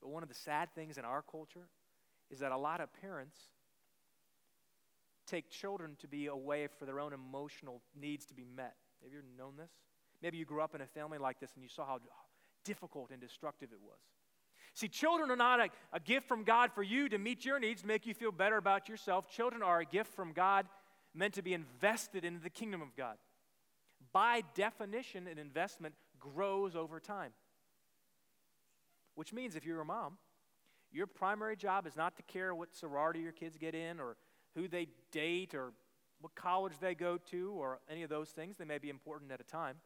But 0.01 0.11
one 0.11 0.23
of 0.23 0.29
the 0.29 0.35
sad 0.35 0.69
things 0.75 0.99
in 0.99 1.05
our 1.05 1.23
culture 1.23 1.69
is 2.31 2.39
that 2.39 2.53
a 2.53 2.57
lot 2.57 2.81
of 2.81 2.89
parents 3.01 3.37
take 5.27 5.51
children 5.51 5.97
to 6.01 6.09
be 6.09 6.27
a 6.27 6.37
way 6.37 6.69
for 6.79 6.87
their 6.87 7.01
own 7.01 7.13
emotional 7.13 7.83
needs 7.99 8.25
to 8.27 8.35
be 8.35 8.45
met. 8.45 8.77
Have 9.03 9.13
you 9.13 9.19
ever 9.19 9.27
known 9.37 9.57
this? 9.57 9.71
Maybe 10.23 10.39
you 10.39 10.45
grew 10.45 10.63
up 10.63 10.75
in 10.75 10.81
a 10.81 10.87
family 10.87 11.19
like 11.19 11.41
this 11.41 11.51
and 11.55 11.63
you 11.63 11.69
saw 11.69 11.87
how 11.87 11.99
difficult 12.69 13.11
and 13.11 13.21
destructive 13.21 13.71
it 13.73 13.81
was. 13.83 13.99
See, 14.75 14.89
children 14.89 15.31
are 15.31 15.37
not 15.37 15.61
a, 15.61 15.69
a 15.93 16.01
gift 16.01 16.29
from 16.29 16.45
God 16.45 16.71
for 16.73 16.83
you 16.83 17.09
to 17.09 17.19
meet 17.19 17.45
your 17.45 17.59
needs, 17.59 17.81
to 17.81 17.87
make 17.87 18.07
you 18.07 18.15
feel 18.15 18.31
better 18.31 18.57
about 18.57 18.89
yourself. 18.89 19.29
Children 19.29 19.63
are 19.63 19.81
a 19.81 19.85
gift 19.85 20.15
from 20.15 20.33
God 20.33 20.67
meant 21.15 21.35
to 21.35 21.43
be 21.43 21.55
invested 21.55 22.25
into 22.25 22.41
the 22.41 22.51
kingdom 22.51 22.83
of 22.83 22.95
God 22.97 23.17
by 24.13 24.43
definition, 24.55 25.27
an 25.27 25.39
investment 25.39 25.95
grows 26.19 26.77
over 26.77 27.01
time. 27.01 27.33
Which 29.15 29.33
means 29.33 29.57
if 29.57 29.65
you're 29.65 29.81
a 29.81 29.85
mom, 29.85 30.19
your 30.93 31.07
primary 31.07 31.57
job 31.57 31.87
is 31.87 31.97
not 31.97 32.17
to 32.17 32.23
care 32.23 32.55
what 32.55 32.75
sorority 32.75 33.21
your 33.21 33.33
kids 33.33 33.57
get 33.57 33.75
in 33.75 34.01
or 34.01 34.17
who 34.55 34.69
they 34.69 34.89
date 35.13 35.55
or 35.55 35.73
what 36.21 36.35
college 36.35 36.73
they 36.81 36.95
go 36.95 37.19
to 37.31 37.53
or 37.53 37.81
any 37.91 38.03
of 38.03 38.11
those 38.11 38.31
things. 38.31 38.57
They 38.57 38.65
may 38.65 38.79
be 38.79 38.89
important 38.89 39.31
at 39.33 39.41
a 39.41 39.45
time. 39.45 39.77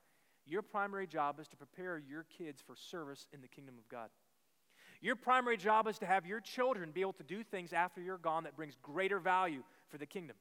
Your 0.47 0.63
primary 0.63 1.07
job 1.07 1.39
is 1.41 1.49
to 1.49 1.57
prepare 1.57 1.99
your 1.99 2.25
kids 2.37 2.61
for 2.61 2.75
service 2.75 3.27
in 3.33 3.41
the 3.41 3.49
kingdom 3.49 3.77
of 3.79 3.89
God. 3.89 4.11
Your 5.01 5.17
primary 5.17 5.57
job 5.57 5.89
is 5.89 5.99
to 5.99 6.07
have 6.07 6.27
your 6.27 6.41
children 6.41 6.91
be 6.93 7.01
able 7.01 7.13
to 7.15 7.25
do 7.25 7.43
things 7.43 7.73
after 7.73 8.01
you're 8.01 8.19
gone 8.19 8.45
that 8.45 8.57
brings 8.57 8.77
greater 8.83 9.19
value 9.19 9.63
for 9.89 9.99
the 9.99 10.07
kingdom. 10.07 10.37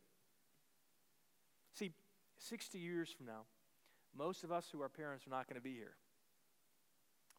See, 1.73 1.91
60 2.37 2.77
years 2.77 3.09
from 3.09 3.25
now, 3.25 3.41
most 4.15 4.43
of 4.43 4.51
us 4.51 4.67
who 4.71 4.81
are 4.81 4.89
parents 4.89 5.25
are 5.25 5.31
not 5.31 5.47
going 5.47 5.55
to 5.55 5.63
be 5.63 5.73
here. 5.73 5.95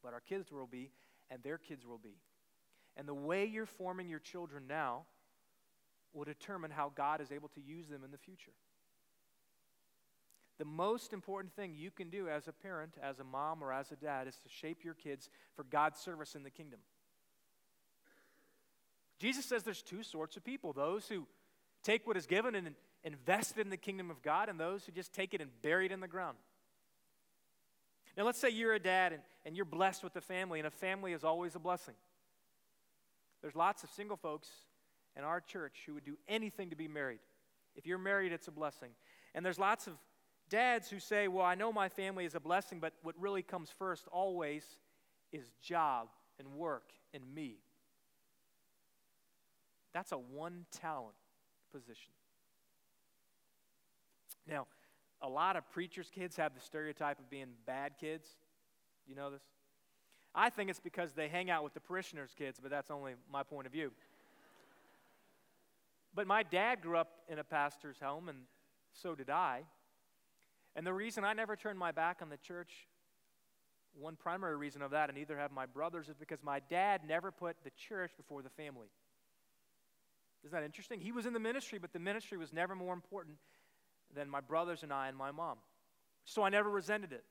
But 0.03 0.15
our 0.15 0.21
kids 0.21 0.51
will 0.51 0.67
be, 0.67 0.91
and 1.31 1.43
their 1.43 1.59
kids 1.59 1.87
will 1.87 1.99
be. 1.99 2.17
And 2.97 3.07
the 3.07 3.15
way 3.15 3.45
you're 3.45 3.67
forming 3.67 4.09
your 4.09 4.19
children 4.19 4.65
now 4.69 5.05
will 6.13 6.25
determine 6.25 6.71
how 6.71 6.93
God 6.95 7.21
is 7.21 7.31
able 7.33 7.49
to 7.51 7.61
use 7.61 7.89
them 7.89 8.03
in 8.05 8.11
the 8.11 8.19
future. 8.19 8.53
The 10.59 10.65
most 10.65 11.13
important 11.13 11.55
thing 11.55 11.75
you 11.75 11.91
can 11.91 12.11
do 12.11 12.29
as 12.29 12.47
a 12.47 12.53
parent, 12.53 12.95
as 13.03 13.19
a 13.19 13.25
mom, 13.25 13.63
or 13.63 13.73
as 13.73 13.91
a 13.91 13.97
dad 13.97 14.29
is 14.29 14.37
to 14.39 14.49
shape 14.49 14.85
your 14.85 14.95
kids 14.95 15.29
for 15.57 15.65
God's 15.65 16.01
service 16.01 16.35
in 16.35 16.43
the 16.43 16.51
kingdom. 16.51 16.81
Jesus 19.19 19.45
says 19.45 19.63
there's 19.63 19.83
two 19.83 20.03
sorts 20.03 20.37
of 20.37 20.45
people 20.45 20.73
those 20.73 21.09
who 21.09 21.27
take 21.83 22.07
what 22.07 22.17
is 22.17 22.27
given 22.27 22.55
and 22.55 22.75
invest 23.05 23.59
it 23.59 23.61
in 23.61 23.71
the 23.71 23.77
kingdom 23.77 24.11
of 24.11 24.23
God, 24.23 24.49
and 24.49 24.59
those 24.59 24.85
who 24.85 24.93
just 24.93 25.13
take 25.13 25.35
it 25.35 25.41
and 25.41 25.51
bury 25.63 25.87
it 25.87 25.93
in 25.93 26.01
the 26.01 26.09
ground. 26.09 26.37
Now, 28.17 28.25
let's 28.25 28.39
say 28.39 28.51
you're 28.51 28.75
a 28.75 28.79
dad 28.79 29.13
and, 29.13 29.23
and 29.45 29.57
you're 29.57 29.65
blessed 29.65 30.05
with 30.05 30.15
a 30.17 30.21
family, 30.21 30.61
and 30.61 30.67
a 30.67 30.71
family 30.71 31.13
is 31.13 31.25
always 31.25 31.55
a 31.55 31.59
blessing. 31.59 31.95
There's 33.41 33.57
lots 33.57 33.83
of 33.83 33.91
single 33.91 34.17
folks 34.17 34.49
in 35.17 35.25
our 35.25 35.41
church 35.41 35.83
who 35.87 35.95
would 35.95 36.05
do 36.05 36.17
anything 36.29 36.71
to 36.71 36.77
be 36.77 36.89
married. 36.89 37.19
If 37.75 37.87
you're 37.87 37.99
married, 37.99 38.33
it's 38.33 38.49
a 38.49 38.53
blessing. 38.53 38.91
And 39.35 39.45
there's 39.45 39.59
lots 39.59 39.87
of 39.87 39.95
dads 40.53 40.91
who 40.91 41.01
say, 41.01 41.27
Well, 41.29 41.45
I 41.45 41.55
know 41.55 41.73
my 41.73 41.89
family 41.89 42.27
is 42.27 42.35
a 42.35 42.41
blessing, 42.41 42.79
but 42.79 42.93
what 43.03 43.15
really 43.19 43.43
comes 43.43 43.71
first 43.77 44.07
always 44.13 44.63
is 45.33 45.51
job 45.63 46.09
and 46.39 46.53
work 46.53 46.93
and 47.15 47.23
me. 47.35 47.57
That's 49.95 50.13
a 50.13 50.19
one 50.19 50.67
talent 50.71 51.17
position. 51.73 52.13
Now, 54.47 54.67
a 55.23 55.29
lot 55.29 55.57
of 55.57 55.69
preachers' 55.71 56.11
kids 56.15 56.37
have 56.37 56.55
the 56.55 56.61
stereotype 56.61 57.19
of 57.19 57.31
being 57.31 57.49
bad 57.67 57.93
kids. 57.99 58.29
You 59.07 59.15
know 59.15 59.31
this? 59.31 59.43
I 60.35 60.51
think 60.51 60.69
it's 60.69 60.81
because 60.81 61.13
they 61.13 61.29
hang 61.29 61.51
out 61.51 61.65
with 61.65 61.73
the 61.73 61.81
parishioners' 61.81 62.35
kids, 62.37 62.59
but 62.61 62.71
that's 62.71 62.91
only 62.91 63.15
my 63.31 63.43
point 63.43 63.67
of 63.67 63.73
view. 63.73 63.91
But 66.15 66.27
my 66.27 66.43
dad 66.43 66.83
grew 66.83 66.99
up 66.99 67.09
in 67.29 67.39
a 67.39 67.45
pastor's 67.45 68.01
home, 68.01 68.29
and 68.29 68.39
so 68.93 69.15
did 69.15 69.31
I. 69.31 69.63
And 70.75 70.87
the 70.87 70.93
reason 70.93 71.25
I 71.25 71.33
never 71.33 71.57
turned 71.57 71.79
my 71.79 71.93
back 71.93 72.19
on 72.23 72.31
the 72.31 72.37
church, 72.39 72.71
one 73.95 74.17
primary 74.17 74.57
reason 74.57 74.83
of 74.83 74.93
that, 74.93 75.11
and 75.11 75.19
neither 75.19 75.39
have 75.39 75.53
my 75.53 75.67
brothers, 75.67 76.09
is 76.09 76.17
because 76.17 76.39
my 76.43 76.61
dad 76.71 77.03
never 77.07 77.31
put 77.31 77.57
the 77.65 77.71
church 77.89 78.13
before 78.17 78.43
the 78.43 78.51
family. 78.51 78.89
Isn't 80.45 80.59
that 80.59 80.65
interesting? 80.65 81.01
He 81.01 81.13
was 81.13 81.27
in 81.27 81.35
the 81.35 81.41
ministry, 81.41 81.79
but 81.79 81.93
the 81.93 81.99
ministry 81.99 82.39
was 82.39 82.53
never 82.53 82.75
more 82.75 82.95
important 82.95 83.37
than 84.15 84.29
my 84.29 84.41
brothers 84.41 84.83
and 84.83 84.93
I 84.93 85.09
and 85.09 85.17
my 85.17 85.31
mom. 85.31 85.59
So 86.25 86.43
I 86.43 86.49
never 86.49 86.71
resented 86.71 87.13
it. 87.13 87.25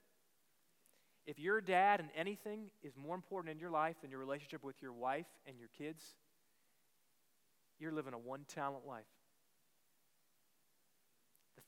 If 1.26 1.40
your 1.40 1.62
dad 1.62 2.00
and 2.00 2.10
anything 2.16 2.72
is 2.82 2.94
more 2.96 3.16
important 3.16 3.52
in 3.52 3.60
your 3.60 3.70
life 3.70 3.96
than 4.02 4.10
your 4.10 4.20
relationship 4.20 4.64
with 4.64 4.82
your 4.82 4.94
wife 4.94 5.28
and 5.46 5.58
your 5.58 5.70
kids, 5.78 6.04
you're 7.80 7.92
living 7.92 8.14
a 8.14 8.18
one 8.18 8.46
talent 8.48 8.86
life. 8.88 9.06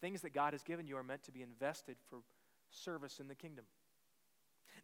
Things 0.03 0.23
that 0.23 0.33
God 0.33 0.51
has 0.51 0.63
given 0.63 0.85
you 0.85 0.97
are 0.97 1.03
meant 1.03 1.23
to 1.23 1.31
be 1.31 1.41
invested 1.41 1.95
for 2.09 2.19
service 2.69 3.21
in 3.21 3.29
the 3.29 3.35
kingdom. 3.35 3.63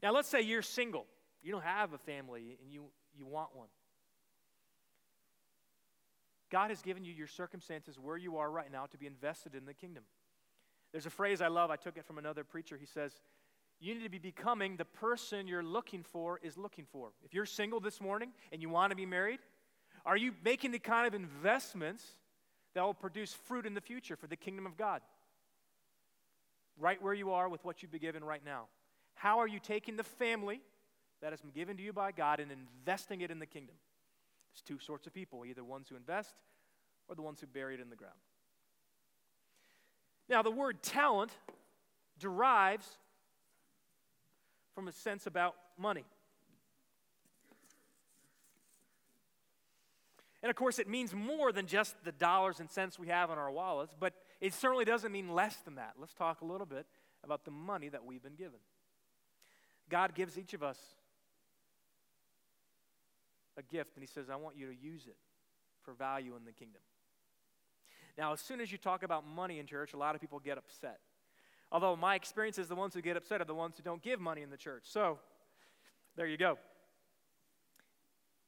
Now, 0.02 0.14
let's 0.14 0.30
say 0.30 0.40
you're 0.40 0.62
single. 0.62 1.08
You 1.44 1.52
don't 1.52 1.66
have 1.66 1.92
a 1.92 1.98
family 1.98 2.58
and 2.64 2.72
you, 2.72 2.86
you 3.14 3.26
want 3.26 3.50
one. 3.54 3.68
God 6.50 6.70
has 6.70 6.82
given 6.82 7.04
you 7.04 7.12
your 7.12 7.28
circumstances 7.28 8.00
where 8.00 8.16
you 8.16 8.38
are 8.38 8.50
right 8.50 8.72
now 8.72 8.86
to 8.86 8.98
be 8.98 9.08
invested 9.08 9.56
in 9.56 9.66
the 9.66 9.74
kingdom. 9.74 10.04
There's 10.94 11.06
a 11.06 11.10
phrase 11.10 11.42
I 11.42 11.50
love, 11.50 11.70
I 11.70 11.76
took 11.76 11.98
it 11.98 12.06
from 12.06 12.18
another 12.18 12.46
preacher. 12.46 12.78
He 12.78 12.86
says, 12.86 13.12
You 13.82 13.96
need 13.96 14.04
to 14.04 14.10
be 14.10 14.20
becoming 14.20 14.78
the 14.78 14.86
person 14.86 15.50
you're 15.50 15.62
looking 15.62 16.02
for 16.02 16.40
is 16.42 16.58
looking 16.58 16.86
for. 16.94 17.10
If 17.26 17.34
you're 17.34 17.46
single 17.46 17.82
this 17.82 18.00
morning 18.00 18.32
and 18.54 18.62
you 18.62 18.70
want 18.70 18.92
to 18.92 18.96
be 18.96 19.06
married, 19.06 19.40
are 20.06 20.16
you 20.16 20.32
making 20.46 20.72
the 20.72 20.80
kind 20.80 21.06
of 21.06 21.14
investments 21.14 22.06
that 22.74 22.84
will 22.84 22.94
produce 22.94 23.34
fruit 23.34 23.66
in 23.66 23.74
the 23.74 23.82
future 23.82 24.16
for 24.16 24.28
the 24.28 24.36
kingdom 24.36 24.66
of 24.66 24.78
God? 24.78 25.02
Right 26.78 27.02
where 27.02 27.14
you 27.14 27.32
are 27.32 27.50
with 27.50 27.64
what 27.66 27.82
you've 27.82 27.92
been 27.92 28.02
given 28.02 28.24
right 28.24 28.44
now. 28.44 28.68
How 29.16 29.40
are 29.40 29.48
you 29.48 29.60
taking 29.60 29.98
the 29.98 30.04
family 30.04 30.62
that 31.22 31.32
has 31.32 31.42
been 31.42 31.52
given 31.52 31.76
to 31.78 31.84
you 31.84 31.92
by 31.92 32.12
God 32.12 32.40
and 32.40 32.52
investing 32.52 33.22
it 33.22 33.32
in 33.32 33.40
the 33.40 33.46
kingdom? 33.46 33.76
There's 34.54 34.62
two 34.62 34.84
sorts 34.84 35.08
of 35.08 35.14
people 35.14 35.46
either 35.46 35.64
ones 35.64 35.88
who 35.90 35.96
invest 35.96 36.36
or 37.08 37.16
the 37.16 37.22
ones 37.22 37.42
who 37.42 37.48
bury 37.48 37.76
it 37.76 37.82
in 37.82 37.90
the 37.90 37.96
ground. 37.96 38.14
Now, 40.30 40.44
the 40.44 40.52
word 40.52 40.84
talent 40.84 41.32
derives 42.20 42.86
from 44.76 44.88
a 44.88 44.92
sense 44.92 45.26
about 45.26 45.56
money. 45.78 46.06
And 50.42 50.50
of 50.50 50.56
course, 50.56 50.80
it 50.80 50.88
means 50.88 51.14
more 51.14 51.52
than 51.52 51.68
just 51.68 51.96
the 52.04 52.12
dollars 52.12 52.60
and 52.60 52.70
cents 52.70 52.98
we 52.98 53.08
have 53.08 53.30
in 53.30 53.38
our 53.38 53.52
wallets, 53.52 53.94
but 54.00 54.14
it 54.40 54.54
certainly 54.54 54.86
doesn't 54.86 55.12
mean 55.12 55.34
less 55.34 55.56
than 55.66 55.76
that. 55.76 55.94
Let's 56.00 56.14
talk 56.14 56.42
a 56.42 56.46
little 56.46 56.66
bit 56.66 56.86
about 57.24 57.44
the 57.44 57.52
money 57.52 57.90
that 57.90 58.06
we've 58.06 58.24
been 58.24 58.36
given. 58.36 58.60
God 59.90 60.16
gives 60.16 60.38
each 60.38 60.54
of 60.54 60.64
us 60.64 60.78
a 63.58 63.64
gift, 63.64 63.96
and 63.96 64.04
He 64.04 64.08
says, 64.08 64.30
I 64.30 64.38
want 64.38 64.56
you 64.56 64.68
to 64.68 64.76
use 64.76 65.08
it 65.08 65.18
for 65.82 65.94
value 65.94 66.36
in 66.38 66.46
the 66.46 66.54
kingdom. 66.54 66.82
Now, 68.18 68.32
as 68.34 68.40
soon 68.40 68.62
as 68.62 68.72
you 68.72 68.78
talk 68.78 69.04
about 69.04 69.28
money 69.28 69.60
in 69.60 69.66
church, 69.66 69.94
a 69.94 69.98
lot 69.98 70.16
of 70.16 70.22
people 70.22 70.40
get 70.40 70.58
upset. 70.58 71.00
Although 71.72 71.96
my 71.96 72.16
experience 72.16 72.58
is 72.58 72.68
the 72.68 72.76
ones 72.76 72.94
who 72.94 73.02
get 73.02 73.18
upset 73.18 73.42
are 73.42 73.46
the 73.46 73.56
ones 73.56 73.76
who 73.78 73.84
don't 73.84 74.02
give 74.02 74.20
money 74.20 74.42
in 74.42 74.50
the 74.50 74.58
church. 74.58 74.84
So, 74.86 75.20
there 76.16 76.28
you 76.28 76.38
go. 76.38 76.58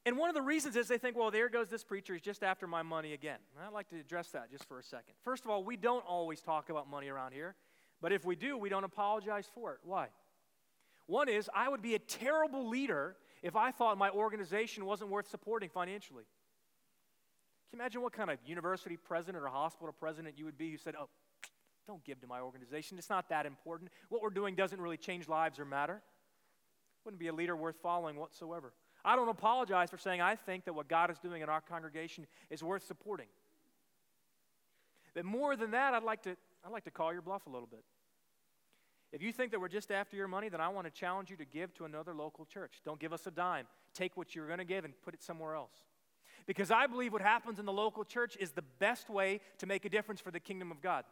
And 0.05 0.17
one 0.17 0.29
of 0.29 0.35
the 0.35 0.41
reasons 0.41 0.75
is 0.75 0.87
they 0.87 0.97
think, 0.97 1.15
well, 1.15 1.29
there 1.29 1.47
goes 1.47 1.69
this 1.69 1.83
preacher, 1.83 2.13
he's 2.13 2.23
just 2.23 2.41
after 2.43 2.65
my 2.65 2.81
money 2.81 3.13
again. 3.13 3.37
And 3.55 3.65
I'd 3.65 3.73
like 3.73 3.89
to 3.89 3.99
address 3.99 4.29
that 4.29 4.49
just 4.51 4.67
for 4.67 4.79
a 4.79 4.83
second. 4.83 5.13
First 5.23 5.45
of 5.45 5.51
all, 5.51 5.63
we 5.63 5.77
don't 5.77 6.03
always 6.07 6.41
talk 6.41 6.69
about 6.69 6.89
money 6.89 7.09
around 7.09 7.33
here, 7.33 7.55
but 8.01 8.11
if 8.11 8.25
we 8.25 8.35
do, 8.35 8.57
we 8.57 8.69
don't 8.69 8.83
apologize 8.83 9.47
for 9.53 9.73
it. 9.73 9.79
Why? 9.83 10.07
One 11.05 11.29
is, 11.29 11.49
I 11.53 11.69
would 11.69 11.81
be 11.81 11.93
a 11.93 11.99
terrible 11.99 12.67
leader 12.67 13.15
if 13.43 13.55
I 13.55 13.71
thought 13.71 13.97
my 13.97 14.09
organization 14.09 14.85
wasn't 14.85 15.11
worth 15.11 15.29
supporting 15.29 15.69
financially. 15.69 16.23
Can 17.69 17.77
you 17.77 17.83
imagine 17.83 18.01
what 18.01 18.13
kind 18.13 18.31
of 18.31 18.39
university 18.45 18.97
president 18.97 19.43
or 19.43 19.47
hospital 19.47 19.93
president 19.93 20.37
you 20.37 20.45
would 20.45 20.57
be 20.57 20.71
who 20.71 20.77
said, 20.77 20.95
oh, 20.99 21.09
don't 21.87 22.03
give 22.03 22.21
to 22.21 22.27
my 22.27 22.39
organization. 22.39 22.97
It's 22.97 23.09
not 23.09 23.29
that 23.29 23.45
important. 23.45 23.91
What 24.09 24.21
we're 24.21 24.29
doing 24.29 24.55
doesn't 24.55 24.79
really 24.79 24.97
change 24.97 25.27
lives 25.27 25.59
or 25.59 25.65
matter. 25.65 26.01
Wouldn't 27.05 27.19
be 27.19 27.27
a 27.27 27.33
leader 27.33 27.55
worth 27.55 27.77
following 27.81 28.15
whatsoever. 28.15 28.73
I 29.03 29.15
don't 29.15 29.29
apologize 29.29 29.89
for 29.89 29.97
saying 29.97 30.21
I 30.21 30.35
think 30.35 30.65
that 30.65 30.73
what 30.73 30.87
God 30.87 31.09
is 31.09 31.17
doing 31.19 31.41
in 31.41 31.49
our 31.49 31.61
congregation 31.61 32.27
is 32.49 32.63
worth 32.63 32.85
supporting. 32.85 33.27
But 35.13 35.25
more 35.25 35.55
than 35.55 35.71
that, 35.71 35.93
I'd 35.93 36.03
like 36.03 36.23
to, 36.23 36.35
I'd 36.65 36.71
like 36.71 36.85
to 36.85 36.91
call 36.91 37.11
your 37.11 37.21
bluff 37.21 37.47
a 37.47 37.49
little 37.49 37.67
bit. 37.67 37.83
If 39.11 39.21
you 39.21 39.33
think 39.33 39.51
that 39.51 39.59
we're 39.59 39.67
just 39.67 39.91
after 39.91 40.15
your 40.15 40.27
money, 40.27 40.47
then 40.47 40.61
I 40.61 40.69
want 40.69 40.87
to 40.87 40.91
challenge 40.91 41.29
you 41.29 41.35
to 41.37 41.45
give 41.45 41.73
to 41.75 41.85
another 41.85 42.13
local 42.13 42.45
church. 42.45 42.79
Don't 42.85 42.99
give 42.99 43.11
us 43.11 43.27
a 43.27 43.31
dime. 43.31 43.67
Take 43.93 44.15
what 44.15 44.33
you're 44.35 44.47
going 44.47 44.59
to 44.59 44.65
give 44.65 44.85
and 44.85 44.93
put 45.03 45.13
it 45.13 45.21
somewhere 45.21 45.55
else. 45.55 45.73
Because 46.45 46.71
I 46.71 46.87
believe 46.87 47.11
what 47.11 47.21
happens 47.21 47.59
in 47.59 47.65
the 47.65 47.73
local 47.73 48.05
church 48.05 48.37
is 48.39 48.51
the 48.51 48.63
best 48.79 49.09
way 49.09 49.41
to 49.57 49.65
make 49.65 49.83
a 49.83 49.89
difference 49.89 50.21
for 50.21 50.31
the 50.31 50.39
kingdom 50.39 50.71
of 50.71 50.81
God. 50.81 51.03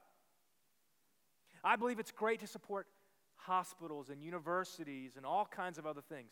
I 1.63 1.75
believe 1.75 1.99
it's 1.99 2.11
great 2.11 2.39
to 2.39 2.47
support 2.47 2.87
hospitals 3.35 4.09
and 4.09 4.23
universities 4.23 5.13
and 5.17 5.25
all 5.25 5.45
kinds 5.45 5.77
of 5.77 5.85
other 5.85 6.01
things. 6.01 6.31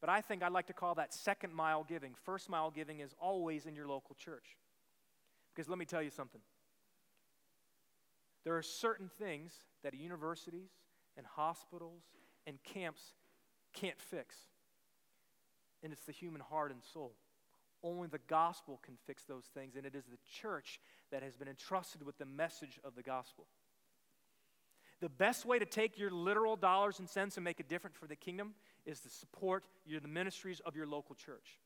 But 0.00 0.10
I 0.10 0.20
think 0.20 0.42
I'd 0.42 0.52
like 0.52 0.68
to 0.68 0.72
call 0.72 0.94
that 0.94 1.12
second 1.12 1.52
mile 1.52 1.84
giving. 1.84 2.14
First 2.24 2.48
mile 2.48 2.70
giving 2.70 3.00
is 3.00 3.14
always 3.20 3.66
in 3.66 3.74
your 3.74 3.88
local 3.88 4.14
church. 4.14 4.56
Because 5.54 5.68
let 5.68 5.78
me 5.78 5.84
tell 5.84 6.02
you 6.02 6.10
something. 6.10 6.40
There 8.44 8.56
are 8.56 8.62
certain 8.62 9.10
things 9.18 9.52
that 9.82 9.94
universities 9.94 10.70
and 11.16 11.26
hospitals 11.26 12.02
and 12.46 12.62
camps 12.62 13.02
can't 13.74 14.00
fix. 14.00 14.36
And 15.82 15.92
it's 15.92 16.04
the 16.04 16.12
human 16.12 16.40
heart 16.40 16.70
and 16.70 16.82
soul. 16.92 17.12
Only 17.82 18.08
the 18.08 18.20
gospel 18.28 18.80
can 18.84 18.94
fix 19.06 19.24
those 19.24 19.44
things, 19.54 19.76
and 19.76 19.86
it 19.86 19.94
is 19.94 20.04
the 20.06 20.18
church 20.40 20.80
that 21.12 21.22
has 21.22 21.36
been 21.36 21.46
entrusted 21.46 22.04
with 22.04 22.18
the 22.18 22.26
message 22.26 22.80
of 22.84 22.94
the 22.96 23.02
gospel. 23.02 23.46
The 25.00 25.08
best 25.08 25.46
way 25.46 25.58
to 25.58 25.66
take 25.66 25.98
your 25.98 26.10
literal 26.10 26.56
dollars 26.56 26.98
and 26.98 27.08
cents 27.08 27.36
and 27.36 27.44
make 27.44 27.60
a 27.60 27.62
difference 27.62 27.96
for 27.96 28.06
the 28.06 28.16
kingdom 28.16 28.54
is 28.84 29.00
to 29.00 29.10
support 29.10 29.64
your, 29.86 30.00
the 30.00 30.08
ministries 30.08 30.60
of 30.66 30.74
your 30.74 30.86
local 30.86 31.14
church. 31.14 31.58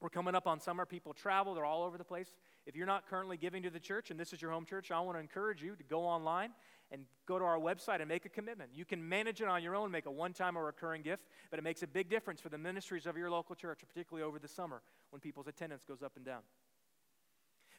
We're 0.00 0.10
coming 0.10 0.34
up 0.34 0.48
on 0.48 0.58
summer. 0.58 0.84
People 0.84 1.14
travel, 1.14 1.54
they're 1.54 1.64
all 1.64 1.84
over 1.84 1.96
the 1.96 2.04
place. 2.04 2.34
If 2.66 2.74
you're 2.74 2.86
not 2.86 3.08
currently 3.08 3.36
giving 3.36 3.62
to 3.62 3.70
the 3.70 3.78
church 3.78 4.10
and 4.10 4.18
this 4.18 4.32
is 4.32 4.42
your 4.42 4.50
home 4.50 4.64
church, 4.64 4.90
I 4.90 4.98
want 5.00 5.16
to 5.16 5.20
encourage 5.20 5.62
you 5.62 5.76
to 5.76 5.82
go 5.84 6.02
online 6.02 6.50
and 6.90 7.04
go 7.26 7.38
to 7.38 7.44
our 7.44 7.58
website 7.58 8.00
and 8.00 8.08
make 8.08 8.24
a 8.24 8.28
commitment. 8.28 8.70
You 8.74 8.84
can 8.84 9.08
manage 9.08 9.40
it 9.40 9.48
on 9.48 9.62
your 9.62 9.76
own, 9.76 9.90
make 9.90 10.06
a 10.06 10.10
one 10.10 10.32
time 10.32 10.58
or 10.58 10.64
recurring 10.64 11.02
gift, 11.02 11.22
but 11.50 11.58
it 11.58 11.62
makes 11.62 11.84
a 11.84 11.86
big 11.86 12.10
difference 12.10 12.40
for 12.40 12.48
the 12.48 12.58
ministries 12.58 13.06
of 13.06 13.16
your 13.16 13.30
local 13.30 13.54
church, 13.54 13.80
particularly 13.88 14.26
over 14.26 14.40
the 14.40 14.48
summer 14.48 14.82
when 15.10 15.20
people's 15.20 15.46
attendance 15.46 15.84
goes 15.84 16.02
up 16.02 16.12
and 16.16 16.24
down. 16.24 16.42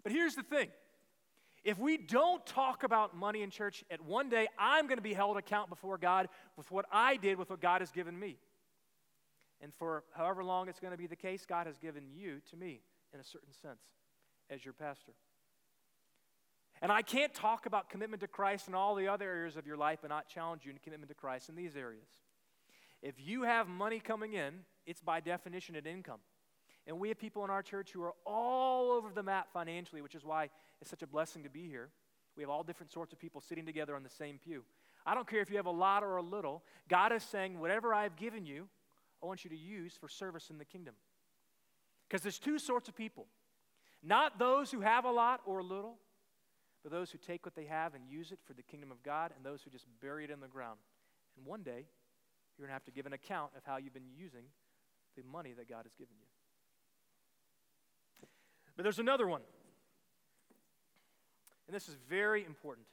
But 0.01 0.13
here's 0.13 0.35
the 0.35 0.43
thing 0.43 0.69
if 1.63 1.79
we 1.79 1.97
don't 1.97 2.45
talk 2.45 2.83
about 2.83 3.15
money 3.15 3.41
in 3.41 3.49
church, 3.49 3.83
at 3.89 4.01
one 4.01 4.29
day 4.29 4.47
I'm 4.57 4.87
going 4.87 4.97
to 4.97 5.03
be 5.03 5.13
held 5.13 5.37
account 5.37 5.69
before 5.69 5.97
God 5.97 6.27
with 6.57 6.69
what 6.71 6.85
I 6.91 7.15
did 7.15 7.37
with 7.37 7.49
what 7.49 7.61
God 7.61 7.81
has 7.81 7.91
given 7.91 8.19
me. 8.19 8.37
And 9.61 9.73
for 9.73 10.03
however 10.13 10.43
long 10.43 10.67
it's 10.67 10.79
going 10.79 10.91
to 10.91 10.97
be 10.97 11.07
the 11.07 11.15
case, 11.15 11.45
God 11.47 11.67
has 11.67 11.77
given 11.77 12.03
you 12.13 12.41
to 12.49 12.57
me 12.57 12.81
in 13.13 13.19
a 13.19 13.23
certain 13.23 13.53
sense 13.61 13.81
as 14.49 14.65
your 14.65 14.73
pastor. 14.73 15.13
And 16.81 16.91
I 16.91 17.01
can't 17.01 17.33
talk 17.33 17.65
about 17.65 17.89
commitment 17.89 18.21
to 18.21 18.27
Christ 18.27 18.67
in 18.67 18.75
all 18.75 18.93
the 18.93 19.07
other 19.07 19.25
areas 19.25 19.55
of 19.55 19.65
your 19.65 19.77
life 19.77 19.99
and 20.03 20.09
not 20.09 20.27
challenge 20.27 20.65
you 20.65 20.71
in 20.71 20.79
commitment 20.79 21.09
to 21.09 21.15
Christ 21.15 21.47
in 21.47 21.55
these 21.55 21.77
areas. 21.77 22.09
If 23.01 23.15
you 23.19 23.43
have 23.43 23.69
money 23.69 23.99
coming 23.99 24.33
in, 24.33 24.65
it's 24.85 24.99
by 24.99 25.21
definition 25.21 25.77
an 25.77 25.85
income. 25.85 26.19
And 26.85 26.99
we 26.99 27.07
have 27.09 27.17
people 27.17 27.43
in 27.43 27.49
our 27.49 27.61
church 27.61 27.91
who 27.91 28.03
are 28.03 28.13
all 28.25 28.91
over 28.91 29.09
the 29.13 29.23
map 29.23 29.47
financially, 29.53 30.01
which 30.01 30.15
is 30.15 30.25
why 30.25 30.49
it's 30.81 30.89
such 30.89 31.01
a 31.01 31.07
blessing 31.07 31.43
to 31.43 31.49
be 31.49 31.67
here. 31.67 31.89
We 32.35 32.43
have 32.43 32.49
all 32.49 32.63
different 32.63 32.91
sorts 32.91 33.13
of 33.13 33.19
people 33.19 33.41
sitting 33.41 33.65
together 33.65 33.95
on 33.95 34.03
the 34.03 34.09
same 34.09 34.37
pew. 34.37 34.63
I 35.05 35.15
don't 35.15 35.27
care 35.27 35.41
if 35.41 35.49
you 35.49 35.57
have 35.57 35.65
a 35.65 35.71
lot 35.71 36.03
or 36.03 36.17
a 36.17 36.21
little. 36.21 36.63
God 36.89 37.11
is 37.11 37.23
saying, 37.23 37.59
whatever 37.59 37.93
I've 37.93 38.15
given 38.15 38.45
you, 38.45 38.67
I 39.21 39.25
want 39.25 39.43
you 39.43 39.49
to 39.49 39.57
use 39.57 39.93
for 39.99 40.09
service 40.09 40.49
in 40.49 40.57
the 40.57 40.65
kingdom. 40.65 40.95
Because 42.07 42.21
there's 42.21 42.39
two 42.39 42.59
sorts 42.59 42.89
of 42.89 42.95
people 42.95 43.27
not 44.05 44.37
those 44.37 44.69
who 44.69 44.81
have 44.81 45.05
a 45.05 45.11
lot 45.11 45.39
or 45.45 45.59
a 45.59 45.63
little, 45.63 45.95
but 46.83 46.91
those 46.91 47.09
who 47.09 47.17
take 47.17 47.45
what 47.45 47.55
they 47.55 47.63
have 47.65 47.95
and 47.95 48.03
use 48.09 48.33
it 48.33 48.39
for 48.43 48.53
the 48.53 48.61
kingdom 48.61 48.91
of 48.91 49.01
God, 49.01 49.31
and 49.33 49.45
those 49.45 49.61
who 49.63 49.69
just 49.69 49.85
bury 50.01 50.25
it 50.25 50.29
in 50.29 50.41
the 50.41 50.47
ground. 50.47 50.77
And 51.37 51.45
one 51.45 51.63
day, 51.63 51.87
you're 52.57 52.67
going 52.67 52.69
to 52.69 52.73
have 52.73 52.83
to 52.83 52.91
give 52.91 53.05
an 53.05 53.13
account 53.13 53.51
of 53.55 53.63
how 53.65 53.77
you've 53.77 53.93
been 53.93 54.11
using 54.13 54.43
the 55.15 55.23
money 55.23 55.53
that 55.53 55.69
God 55.69 55.83
has 55.83 55.93
given 55.93 56.15
you. 56.19 56.27
But 58.75 58.83
there's 58.83 58.99
another 58.99 59.27
one. 59.27 59.41
And 61.67 61.75
this 61.75 61.87
is 61.87 61.95
very 62.09 62.43
important. 62.45 62.87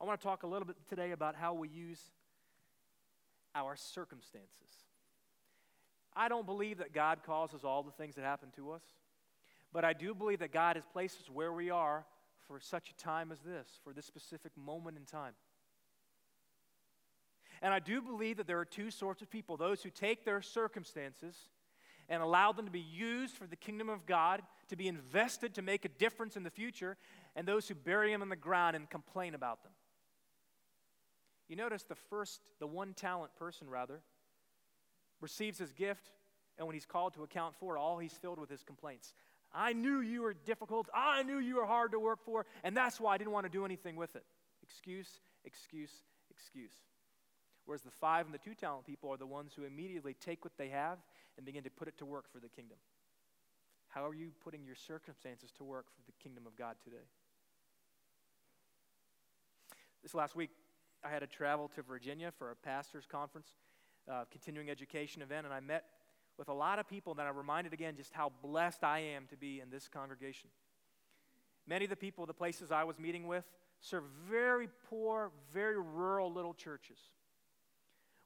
I 0.00 0.04
want 0.04 0.20
to 0.20 0.26
talk 0.26 0.42
a 0.42 0.46
little 0.46 0.66
bit 0.66 0.76
today 0.88 1.12
about 1.12 1.34
how 1.34 1.54
we 1.54 1.68
use 1.68 2.00
our 3.54 3.76
circumstances. 3.76 4.50
I 6.14 6.28
don't 6.28 6.46
believe 6.46 6.78
that 6.78 6.92
God 6.92 7.20
causes 7.24 7.64
all 7.64 7.82
the 7.82 7.90
things 7.90 8.14
that 8.16 8.24
happen 8.24 8.50
to 8.56 8.72
us, 8.72 8.82
but 9.72 9.84
I 9.84 9.92
do 9.92 10.14
believe 10.14 10.38
that 10.40 10.52
God 10.52 10.76
has 10.76 10.84
placed 10.92 11.20
us 11.20 11.30
where 11.30 11.52
we 11.52 11.70
are 11.70 12.04
for 12.46 12.60
such 12.60 12.90
a 12.90 12.94
time 12.96 13.32
as 13.32 13.40
this, 13.40 13.68
for 13.82 13.92
this 13.92 14.06
specific 14.06 14.52
moment 14.56 14.96
in 14.96 15.04
time. 15.04 15.34
And 17.62 17.72
I 17.72 17.78
do 17.78 18.02
believe 18.02 18.36
that 18.36 18.46
there 18.46 18.58
are 18.58 18.66
two 18.66 18.90
sorts 18.90 19.22
of 19.22 19.30
people 19.30 19.56
those 19.56 19.82
who 19.82 19.90
take 19.90 20.24
their 20.24 20.42
circumstances 20.42 21.36
and 22.08 22.22
allow 22.22 22.52
them 22.52 22.66
to 22.66 22.70
be 22.70 22.80
used 22.80 23.36
for 23.36 23.46
the 23.46 23.56
kingdom 23.56 23.88
of 23.88 24.06
God, 24.06 24.42
to 24.68 24.76
be 24.76 24.88
invested 24.88 25.54
to 25.54 25.62
make 25.62 25.84
a 25.84 25.88
difference 25.88 26.36
in 26.36 26.42
the 26.42 26.50
future, 26.50 26.96
and 27.34 27.46
those 27.46 27.68
who 27.68 27.74
bury 27.74 28.12
them 28.12 28.22
in 28.22 28.28
the 28.28 28.36
ground 28.36 28.76
and 28.76 28.88
complain 28.88 29.34
about 29.34 29.62
them. 29.62 29.72
You 31.48 31.56
notice 31.56 31.84
the 31.84 31.94
first, 31.94 32.40
the 32.58 32.66
one 32.66 32.94
talent 32.94 33.34
person, 33.36 33.70
rather, 33.70 34.00
receives 35.20 35.58
his 35.58 35.72
gift, 35.72 36.10
and 36.58 36.66
when 36.66 36.74
he's 36.74 36.86
called 36.86 37.14
to 37.14 37.22
account 37.22 37.54
for 37.54 37.76
it, 37.76 37.80
all 37.80 37.98
he's 37.98 38.12
filled 38.12 38.38
with 38.38 38.50
is 38.50 38.62
complaints. 38.62 39.14
I 39.54 39.72
knew 39.72 40.00
you 40.00 40.22
were 40.22 40.34
difficult. 40.34 40.88
I 40.92 41.22
knew 41.22 41.38
you 41.38 41.56
were 41.56 41.66
hard 41.66 41.92
to 41.92 42.00
work 42.00 42.24
for, 42.24 42.46
and 42.64 42.76
that's 42.76 43.00
why 43.00 43.14
I 43.14 43.18
didn't 43.18 43.32
want 43.32 43.46
to 43.46 43.50
do 43.52 43.64
anything 43.64 43.96
with 43.96 44.16
it. 44.16 44.24
Excuse, 44.62 45.20
excuse, 45.44 45.92
excuse. 46.30 46.72
Whereas 47.64 47.82
the 47.82 47.90
five 47.90 48.26
and 48.26 48.34
the 48.34 48.38
two 48.38 48.54
talent 48.54 48.86
people 48.86 49.10
are 49.10 49.16
the 49.16 49.26
ones 49.26 49.52
who 49.54 49.64
immediately 49.64 50.14
take 50.14 50.44
what 50.44 50.56
they 50.56 50.68
have 50.68 50.98
and 51.36 51.46
begin 51.46 51.64
to 51.64 51.70
put 51.70 51.88
it 51.88 51.98
to 51.98 52.06
work 52.06 52.30
for 52.32 52.40
the 52.40 52.48
kingdom. 52.48 52.78
How 53.88 54.06
are 54.06 54.14
you 54.14 54.30
putting 54.44 54.64
your 54.64 54.74
circumstances 54.74 55.50
to 55.58 55.64
work 55.64 55.86
for 55.94 56.02
the 56.06 56.12
kingdom 56.22 56.46
of 56.46 56.56
God 56.56 56.76
today? 56.84 57.06
This 60.02 60.14
last 60.14 60.36
week, 60.36 60.50
I 61.04 61.08
had 61.08 61.20
to 61.20 61.26
travel 61.26 61.68
to 61.74 61.82
Virginia 61.82 62.32
for 62.38 62.50
a 62.50 62.56
pastor's 62.56 63.06
conference, 63.06 63.48
uh, 64.10 64.24
continuing 64.30 64.70
education 64.70 65.22
event, 65.22 65.46
and 65.46 65.54
I 65.54 65.60
met 65.60 65.84
with 66.38 66.48
a 66.48 66.52
lot 66.52 66.78
of 66.78 66.88
people 66.88 67.14
that 67.14 67.26
I'm 67.26 67.36
reminded 67.36 67.72
again 67.72 67.96
just 67.96 68.12
how 68.12 68.32
blessed 68.42 68.84
I 68.84 68.98
am 68.98 69.26
to 69.28 69.36
be 69.36 69.60
in 69.60 69.70
this 69.70 69.88
congregation. 69.88 70.50
Many 71.66 71.84
of 71.84 71.90
the 71.90 71.96
people, 71.96 72.26
the 72.26 72.34
places 72.34 72.70
I 72.70 72.84
was 72.84 72.98
meeting 72.98 73.26
with, 73.26 73.44
serve 73.80 74.04
very 74.28 74.68
poor, 74.88 75.32
very 75.52 75.80
rural 75.80 76.32
little 76.32 76.54
churches. 76.54 76.98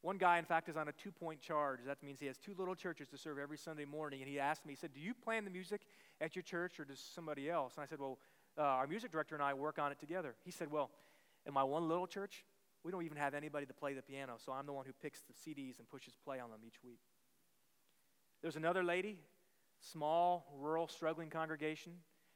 One 0.02 0.16
guy, 0.16 0.38
in 0.38 0.44
fact, 0.46 0.68
is 0.68 0.76
on 0.76 0.88
a 0.88 0.92
two 0.92 1.12
point 1.12 1.40
charge. 1.40 1.80
That 1.86 2.02
means 2.02 2.20
he 2.20 2.26
has 2.26 2.38
two 2.38 2.54
little 2.56 2.74
churches 2.74 3.08
to 3.08 3.18
serve 3.18 3.38
every 3.38 3.58
Sunday 3.58 3.84
morning. 3.84 4.20
And 4.22 4.30
he 4.30 4.38
asked 4.38 4.64
me, 4.64 4.72
he 4.72 4.76
said, 4.76 4.94
Do 4.94 5.00
you 5.00 5.12
plan 5.12 5.44
the 5.44 5.50
music 5.50 5.82
at 6.20 6.34
your 6.34 6.42
church 6.42 6.80
or 6.80 6.84
does 6.84 7.00
somebody 7.14 7.50
else? 7.50 7.74
And 7.76 7.82
I 7.82 7.86
said, 7.86 8.00
Well, 8.00 8.18
uh, 8.58 8.62
our 8.62 8.86
music 8.86 9.12
director 9.12 9.34
and 9.34 9.44
I 9.44 9.54
work 9.54 9.78
on 9.78 9.92
it 9.92 10.00
together. 10.00 10.34
He 10.44 10.50
said, 10.50 10.70
Well, 10.70 10.90
in 11.46 11.52
my 11.52 11.62
one 11.62 11.88
little 11.88 12.06
church, 12.06 12.44
we 12.82 12.90
don't 12.90 13.04
even 13.04 13.18
have 13.18 13.34
anybody 13.34 13.66
to 13.66 13.74
play 13.74 13.92
the 13.92 14.02
piano, 14.02 14.34
so 14.44 14.52
I'm 14.52 14.66
the 14.66 14.72
one 14.72 14.86
who 14.86 14.92
picks 15.02 15.20
the 15.22 15.34
CDs 15.34 15.78
and 15.78 15.88
pushes 15.88 16.14
play 16.24 16.40
on 16.40 16.50
them 16.50 16.60
each 16.66 16.82
week. 16.82 17.00
There's 18.40 18.56
another 18.56 18.82
lady, 18.82 19.18
small, 19.80 20.46
rural, 20.58 20.88
struggling 20.88 21.28
congregation, 21.28 21.92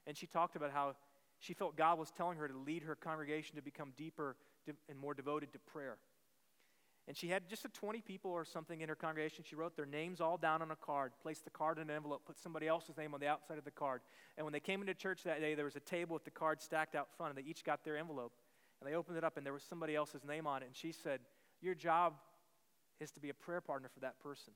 and 0.06 0.16
she 0.16 0.26
talked 0.26 0.54
about 0.54 0.70
how 0.70 0.96
she 1.38 1.54
felt 1.54 1.76
God 1.76 1.98
was 1.98 2.10
telling 2.10 2.36
her 2.38 2.46
to 2.46 2.56
lead 2.56 2.82
her 2.82 2.94
congregation 2.94 3.56
to 3.56 3.62
become 3.62 3.92
deeper 3.96 4.36
and 4.88 4.98
more 4.98 5.14
devoted 5.14 5.52
to 5.52 5.58
prayer. 5.58 5.96
And 7.06 7.16
she 7.16 7.28
had 7.28 7.48
just 7.48 7.66
a 7.66 7.68
20 7.68 8.00
people 8.00 8.30
or 8.30 8.46
something 8.46 8.80
in 8.80 8.88
her 8.88 8.94
congregation. 8.94 9.44
She 9.46 9.56
wrote 9.56 9.76
their 9.76 9.84
names 9.84 10.22
all 10.22 10.38
down 10.38 10.62
on 10.62 10.70
a 10.70 10.76
card, 10.76 11.12
placed 11.22 11.44
the 11.44 11.50
card 11.50 11.78
in 11.78 11.90
an 11.90 11.96
envelope, 11.96 12.22
put 12.24 12.38
somebody 12.38 12.66
else's 12.66 12.96
name 12.96 13.12
on 13.12 13.20
the 13.20 13.26
outside 13.26 13.58
of 13.58 13.64
the 13.64 13.70
card. 13.70 14.00
And 14.38 14.46
when 14.46 14.54
they 14.54 14.60
came 14.60 14.80
into 14.80 14.94
church 14.94 15.22
that 15.24 15.40
day, 15.40 15.54
there 15.54 15.66
was 15.66 15.76
a 15.76 15.80
table 15.80 16.14
with 16.14 16.24
the 16.24 16.30
cards 16.30 16.64
stacked 16.64 16.94
out 16.94 17.08
front, 17.14 17.36
and 17.36 17.44
they 17.44 17.48
each 17.48 17.62
got 17.62 17.84
their 17.84 17.98
envelope. 17.98 18.32
And 18.80 18.90
they 18.90 18.96
opened 18.96 19.18
it 19.18 19.24
up, 19.24 19.36
and 19.36 19.44
there 19.44 19.52
was 19.52 19.62
somebody 19.62 19.94
else's 19.94 20.24
name 20.24 20.46
on 20.46 20.62
it. 20.62 20.66
And 20.66 20.74
she 20.74 20.92
said, 20.92 21.20
Your 21.60 21.74
job 21.74 22.14
is 23.00 23.10
to 23.12 23.20
be 23.20 23.28
a 23.28 23.34
prayer 23.34 23.60
partner 23.60 23.90
for 23.92 24.00
that 24.00 24.18
person. 24.20 24.54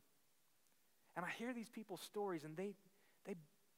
And 1.16 1.26
I 1.26 1.30
hear 1.36 1.52
these 1.52 1.68
people's 1.68 2.00
stories, 2.00 2.44
and 2.44 2.56
they, 2.56 2.72
they 3.26 3.34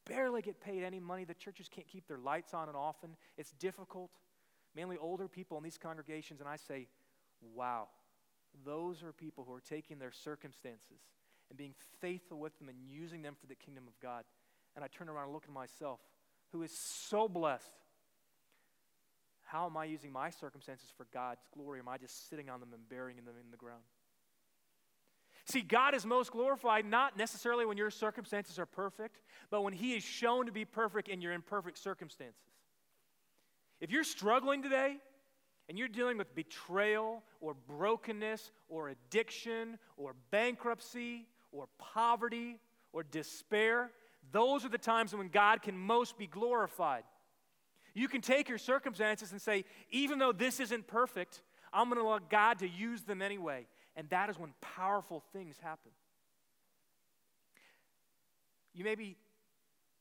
barely 0.06 0.42
get 0.42 0.60
paid 0.60 0.84
any 0.84 1.00
money. 1.00 1.24
The 1.24 1.34
churches 1.34 1.68
can't 1.68 1.88
keep 1.88 2.06
their 2.06 2.18
lights 2.18 2.54
on 2.54 2.68
and 2.68 2.76
off, 2.76 2.96
and 3.02 3.14
it's 3.36 3.50
difficult. 3.52 4.10
Mainly 4.76 4.96
older 4.96 5.26
people 5.26 5.56
in 5.56 5.64
these 5.64 5.78
congregations, 5.78 6.38
and 6.38 6.48
I 6.48 6.54
say, 6.54 6.86
Wow 7.54 7.88
those 8.64 9.02
are 9.02 9.12
people 9.12 9.44
who 9.46 9.54
are 9.54 9.60
taking 9.60 9.98
their 9.98 10.12
circumstances 10.12 11.00
and 11.48 11.56
being 11.58 11.74
faithful 12.00 12.38
with 12.38 12.56
them 12.58 12.68
and 12.68 12.78
using 12.88 13.22
them 13.22 13.36
for 13.40 13.46
the 13.46 13.54
kingdom 13.54 13.84
of 13.86 13.98
God. 14.00 14.24
And 14.76 14.84
I 14.84 14.88
turn 14.88 15.08
around 15.08 15.24
and 15.24 15.32
look 15.32 15.44
at 15.44 15.52
myself, 15.52 16.00
who 16.52 16.62
is 16.62 16.76
so 16.76 17.28
blessed. 17.28 17.64
How 19.42 19.66
am 19.66 19.76
I 19.76 19.84
using 19.84 20.12
my 20.12 20.30
circumstances 20.30 20.92
for 20.96 21.06
God's 21.12 21.42
glory? 21.52 21.80
Am 21.80 21.88
I 21.88 21.98
just 21.98 22.28
sitting 22.30 22.48
on 22.48 22.60
them 22.60 22.70
and 22.72 22.88
burying 22.88 23.16
them 23.16 23.34
in 23.42 23.50
the 23.50 23.56
ground? 23.56 23.82
See, 25.46 25.62
God 25.62 25.94
is 25.94 26.06
most 26.06 26.30
glorified 26.30 26.84
not 26.84 27.16
necessarily 27.16 27.66
when 27.66 27.76
your 27.76 27.90
circumstances 27.90 28.58
are 28.58 28.66
perfect, 28.66 29.18
but 29.50 29.62
when 29.62 29.72
He 29.72 29.94
is 29.94 30.04
shown 30.04 30.46
to 30.46 30.52
be 30.52 30.64
perfect 30.64 31.08
in 31.08 31.20
your 31.20 31.32
imperfect 31.32 31.78
circumstances. 31.78 32.40
If 33.80 33.90
you're 33.90 34.04
struggling 34.04 34.62
today, 34.62 34.98
and 35.70 35.78
you're 35.78 35.86
dealing 35.86 36.18
with 36.18 36.34
betrayal 36.34 37.22
or 37.40 37.54
brokenness 37.54 38.50
or 38.68 38.88
addiction 38.88 39.78
or 39.96 40.16
bankruptcy 40.32 41.28
or 41.52 41.68
poverty 41.78 42.58
or 42.92 43.04
despair, 43.04 43.92
those 44.32 44.64
are 44.64 44.68
the 44.68 44.78
times 44.78 45.14
when 45.14 45.28
God 45.28 45.62
can 45.62 45.78
most 45.78 46.18
be 46.18 46.26
glorified. 46.26 47.04
You 47.94 48.08
can 48.08 48.20
take 48.20 48.48
your 48.48 48.58
circumstances 48.58 49.30
and 49.30 49.40
say, 49.40 49.64
even 49.92 50.18
though 50.18 50.32
this 50.32 50.58
isn't 50.58 50.88
perfect, 50.88 51.40
I'm 51.72 51.88
going 51.88 52.00
to 52.00 52.04
allow 52.04 52.18
God 52.18 52.58
to 52.58 52.68
use 52.68 53.02
them 53.02 53.22
anyway. 53.22 53.68
And 53.94 54.10
that 54.10 54.28
is 54.28 54.36
when 54.40 54.54
powerful 54.60 55.22
things 55.32 55.56
happen. 55.62 55.92
You 58.74 58.82
may 58.82 58.96
be 58.96 59.16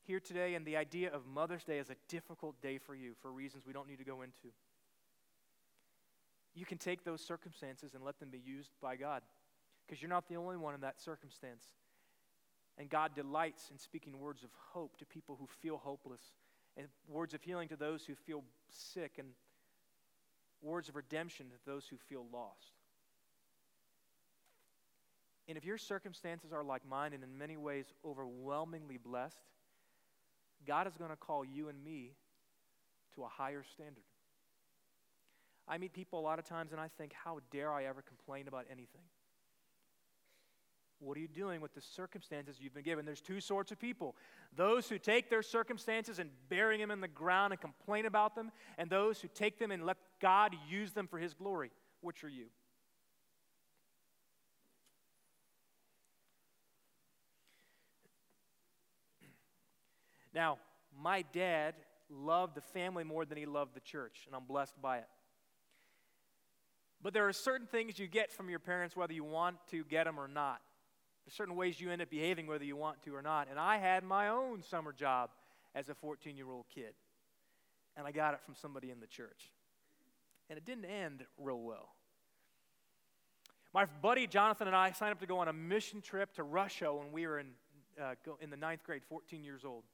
here 0.02 0.18
today, 0.18 0.56
and 0.56 0.66
the 0.66 0.76
idea 0.76 1.12
of 1.12 1.28
Mother's 1.28 1.62
Day 1.62 1.78
is 1.78 1.90
a 1.90 1.96
difficult 2.08 2.60
day 2.60 2.78
for 2.78 2.96
you 2.96 3.12
for 3.22 3.30
reasons 3.30 3.68
we 3.68 3.72
don't 3.72 3.86
need 3.86 3.98
to 3.98 4.04
go 4.04 4.22
into 4.22 4.52
you 6.54 6.66
can 6.66 6.78
take 6.78 7.04
those 7.04 7.20
circumstances 7.20 7.94
and 7.94 8.04
let 8.04 8.18
them 8.18 8.30
be 8.30 8.38
used 8.38 8.70
by 8.82 8.96
God 8.96 9.22
because 9.86 10.02
you're 10.02 10.08
not 10.08 10.28
the 10.28 10.36
only 10.36 10.56
one 10.56 10.74
in 10.74 10.80
that 10.82 11.00
circumstance. 11.00 11.64
And 12.78 12.88
God 12.88 13.14
delights 13.14 13.70
in 13.70 13.78
speaking 13.78 14.18
words 14.18 14.42
of 14.42 14.50
hope 14.72 14.96
to 14.98 15.06
people 15.06 15.36
who 15.38 15.46
feel 15.60 15.76
hopeless, 15.76 16.22
and 16.76 16.86
words 17.08 17.34
of 17.34 17.42
healing 17.42 17.68
to 17.68 17.76
those 17.76 18.04
who 18.04 18.14
feel 18.14 18.44
sick, 18.70 19.16
and 19.18 19.28
words 20.62 20.88
of 20.88 20.96
redemption 20.96 21.46
to 21.50 21.56
those 21.66 21.86
who 21.86 21.96
feel 21.96 22.24
lost. 22.32 22.72
And 25.48 25.58
if 25.58 25.64
your 25.64 25.78
circumstances 25.78 26.52
are 26.52 26.62
like 26.62 26.86
mine 26.88 27.12
and 27.12 27.24
in 27.24 27.36
many 27.36 27.56
ways 27.56 27.86
overwhelmingly 28.04 28.98
blessed, 28.98 29.42
God 30.66 30.86
is 30.86 30.96
going 30.96 31.10
to 31.10 31.16
call 31.16 31.44
you 31.44 31.68
and 31.68 31.82
me 31.82 32.12
to 33.16 33.24
a 33.24 33.28
higher 33.28 33.64
standard. 33.64 34.04
I 35.70 35.78
meet 35.78 35.92
people 35.92 36.18
a 36.18 36.20
lot 36.20 36.40
of 36.40 36.44
times 36.44 36.72
and 36.72 36.80
I 36.80 36.88
think, 36.98 37.12
how 37.12 37.38
dare 37.52 37.72
I 37.72 37.84
ever 37.84 38.02
complain 38.02 38.48
about 38.48 38.66
anything? 38.68 39.02
What 40.98 41.16
are 41.16 41.20
you 41.20 41.28
doing 41.28 41.60
with 41.60 41.72
the 41.74 41.80
circumstances 41.80 42.56
you've 42.60 42.74
been 42.74 42.82
given? 42.82 43.06
There's 43.06 43.20
two 43.20 43.40
sorts 43.40 43.70
of 43.70 43.78
people 43.78 44.16
those 44.54 44.88
who 44.88 44.98
take 44.98 45.30
their 45.30 45.42
circumstances 45.42 46.18
and 46.18 46.28
bury 46.48 46.76
them 46.76 46.90
in 46.90 47.00
the 47.00 47.08
ground 47.08 47.52
and 47.52 47.60
complain 47.60 48.04
about 48.04 48.34
them, 48.34 48.50
and 48.76 48.90
those 48.90 49.20
who 49.20 49.28
take 49.28 49.58
them 49.58 49.70
and 49.70 49.86
let 49.86 49.96
God 50.20 50.54
use 50.68 50.92
them 50.92 51.06
for 51.06 51.18
His 51.18 51.32
glory. 51.32 51.70
Which 52.02 52.24
are 52.24 52.28
you? 52.28 52.46
Now, 60.34 60.58
my 61.00 61.22
dad 61.32 61.74
loved 62.08 62.56
the 62.56 62.60
family 62.60 63.04
more 63.04 63.24
than 63.24 63.38
he 63.38 63.46
loved 63.46 63.74
the 63.74 63.80
church, 63.80 64.24
and 64.26 64.34
I'm 64.34 64.44
blessed 64.44 64.80
by 64.82 64.98
it. 64.98 65.06
But 67.02 67.14
there 67.14 67.26
are 67.26 67.32
certain 67.32 67.66
things 67.66 67.98
you 67.98 68.06
get 68.06 68.30
from 68.30 68.50
your 68.50 68.58
parents 68.58 68.96
whether 68.96 69.12
you 69.12 69.24
want 69.24 69.56
to 69.70 69.84
get 69.84 70.04
them 70.04 70.18
or 70.18 70.28
not. 70.28 70.60
There's 71.24 71.34
certain 71.34 71.56
ways 71.56 71.80
you 71.80 71.90
end 71.90 72.02
up 72.02 72.10
behaving 72.10 72.46
whether 72.46 72.64
you 72.64 72.76
want 72.76 73.02
to 73.02 73.14
or 73.14 73.22
not. 73.22 73.48
And 73.50 73.58
I 73.58 73.78
had 73.78 74.04
my 74.04 74.28
own 74.28 74.62
summer 74.62 74.92
job 74.92 75.30
as 75.74 75.88
a 75.88 75.94
14 75.94 76.36
year 76.36 76.50
old 76.50 76.66
kid. 76.74 76.92
And 77.96 78.06
I 78.06 78.12
got 78.12 78.34
it 78.34 78.40
from 78.40 78.54
somebody 78.54 78.90
in 78.90 79.00
the 79.00 79.06
church. 79.06 79.52
And 80.48 80.56
it 80.56 80.64
didn't 80.64 80.84
end 80.84 81.24
real 81.38 81.60
well. 81.60 81.90
My 83.72 83.86
buddy 84.02 84.26
Jonathan 84.26 84.66
and 84.66 84.76
I 84.76 84.90
signed 84.90 85.12
up 85.12 85.20
to 85.20 85.26
go 85.26 85.38
on 85.38 85.48
a 85.48 85.52
mission 85.52 86.00
trip 86.00 86.34
to 86.34 86.42
Russia 86.42 86.92
when 86.92 87.12
we 87.12 87.26
were 87.26 87.38
in, 87.38 87.50
uh, 88.00 88.14
in 88.40 88.50
the 88.50 88.56
ninth 88.56 88.82
grade, 88.82 89.02
14 89.08 89.44
years 89.44 89.64
old. 89.64 89.84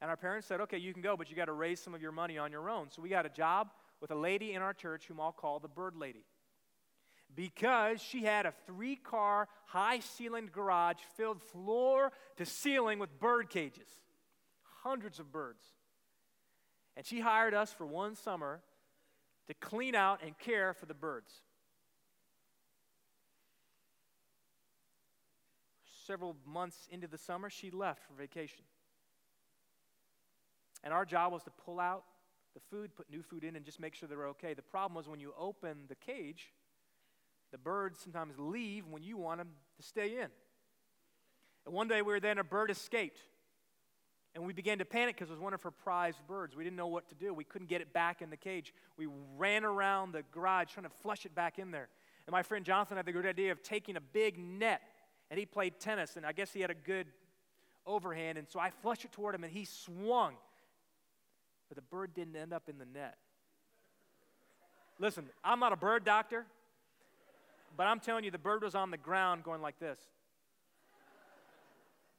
And 0.00 0.10
our 0.10 0.16
parents 0.16 0.46
said, 0.46 0.60
okay, 0.62 0.78
you 0.78 0.92
can 0.92 1.02
go, 1.02 1.16
but 1.16 1.30
you 1.30 1.36
got 1.36 1.46
to 1.46 1.52
raise 1.52 1.80
some 1.80 1.94
of 1.94 2.00
your 2.00 2.12
money 2.12 2.38
on 2.38 2.50
your 2.50 2.70
own. 2.70 2.90
So 2.90 3.02
we 3.02 3.08
got 3.10 3.26
a 3.26 3.30
job 3.30 3.68
with 4.00 4.10
a 4.10 4.16
lady 4.16 4.52
in 4.52 4.62
our 4.62 4.74
church 4.74 5.06
whom 5.06 5.20
I'll 5.20 5.32
call 5.32 5.58
the 5.58 5.68
Bird 5.68 5.96
Lady. 5.96 6.24
Because 7.34 8.00
she 8.00 8.24
had 8.24 8.46
a 8.46 8.54
three 8.66 8.96
car, 8.96 9.48
high 9.66 10.00
ceilinged 10.00 10.52
garage 10.52 10.98
filled 11.16 11.42
floor 11.42 12.12
to 12.36 12.46
ceiling 12.46 12.98
with 12.98 13.18
bird 13.18 13.50
cages, 13.50 13.88
hundreds 14.82 15.18
of 15.18 15.32
birds. 15.32 15.64
And 16.96 17.04
she 17.04 17.20
hired 17.20 17.54
us 17.54 17.72
for 17.72 17.86
one 17.86 18.14
summer 18.14 18.60
to 19.48 19.54
clean 19.54 19.94
out 19.94 20.20
and 20.24 20.38
care 20.38 20.74
for 20.74 20.86
the 20.86 20.94
birds. 20.94 21.32
Several 26.06 26.36
months 26.46 26.86
into 26.90 27.08
the 27.08 27.18
summer, 27.18 27.50
she 27.50 27.70
left 27.70 28.02
for 28.04 28.12
vacation. 28.12 28.64
And 30.82 30.92
our 30.92 31.06
job 31.06 31.32
was 31.32 31.42
to 31.44 31.50
pull 31.64 31.80
out 31.80 32.04
the 32.54 32.60
food, 32.70 32.94
put 32.94 33.10
new 33.10 33.22
food 33.22 33.44
in, 33.44 33.56
and 33.56 33.64
just 33.64 33.80
make 33.80 33.94
sure 33.94 34.08
they're 34.08 34.28
okay. 34.28 34.54
The 34.54 34.62
problem 34.62 34.94
was 34.94 35.08
when 35.08 35.20
you 35.20 35.32
open 35.38 35.84
the 35.88 35.94
cage, 35.96 36.52
the 37.52 37.58
birds 37.58 38.00
sometimes 38.00 38.34
leave 38.38 38.86
when 38.86 39.02
you 39.02 39.16
want 39.16 39.38
them 39.38 39.48
to 39.76 39.82
stay 39.82 40.18
in. 40.18 40.28
And 41.66 41.74
one 41.74 41.88
day 41.88 42.02
we 42.02 42.12
were 42.12 42.20
there 42.20 42.32
and 42.32 42.40
a 42.40 42.44
bird 42.44 42.70
escaped. 42.70 43.20
And 44.34 44.44
we 44.44 44.52
began 44.52 44.78
to 44.78 44.84
panic 44.84 45.14
because 45.14 45.30
it 45.30 45.32
was 45.32 45.40
one 45.40 45.54
of 45.54 45.62
her 45.62 45.70
prized 45.70 46.18
birds. 46.26 46.56
We 46.56 46.64
didn't 46.64 46.76
know 46.76 46.88
what 46.88 47.08
to 47.10 47.14
do. 47.14 47.32
We 47.32 47.44
couldn't 47.44 47.68
get 47.68 47.80
it 47.80 47.92
back 47.92 48.20
in 48.20 48.30
the 48.30 48.36
cage. 48.36 48.74
We 48.96 49.06
ran 49.36 49.64
around 49.64 50.12
the 50.12 50.24
garage 50.32 50.72
trying 50.72 50.84
to 50.84 50.92
flush 51.02 51.24
it 51.24 51.34
back 51.34 51.58
in 51.58 51.70
there. 51.70 51.88
And 52.26 52.32
my 52.32 52.42
friend 52.42 52.64
Jonathan 52.64 52.96
had 52.96 53.06
the 53.06 53.12
good 53.12 53.26
idea 53.26 53.52
of 53.52 53.62
taking 53.62 53.96
a 53.96 54.00
big 54.00 54.38
net, 54.38 54.80
and 55.30 55.38
he 55.38 55.46
played 55.46 55.78
tennis, 55.78 56.16
and 56.16 56.26
I 56.26 56.32
guess 56.32 56.52
he 56.52 56.60
had 56.60 56.70
a 56.70 56.74
good 56.74 57.06
overhand. 57.86 58.38
And 58.38 58.48
so 58.48 58.58
I 58.58 58.70
flushed 58.70 59.04
it 59.04 59.12
toward 59.12 59.34
him, 59.34 59.44
and 59.44 59.52
he 59.52 59.64
swung 59.64 60.34
but 61.68 61.76
the 61.76 61.82
bird 61.82 62.14
didn't 62.14 62.36
end 62.36 62.52
up 62.52 62.68
in 62.68 62.78
the 62.78 62.86
net. 62.86 63.16
Listen, 64.98 65.26
I'm 65.42 65.58
not 65.58 65.72
a 65.72 65.76
bird 65.76 66.04
doctor, 66.04 66.46
but 67.76 67.86
I'm 67.86 68.00
telling 68.00 68.24
you, 68.24 68.30
the 68.30 68.38
bird 68.38 68.62
was 68.62 68.74
on 68.74 68.90
the 68.90 68.96
ground 68.96 69.42
going 69.42 69.60
like 69.60 69.78
this. 69.78 69.98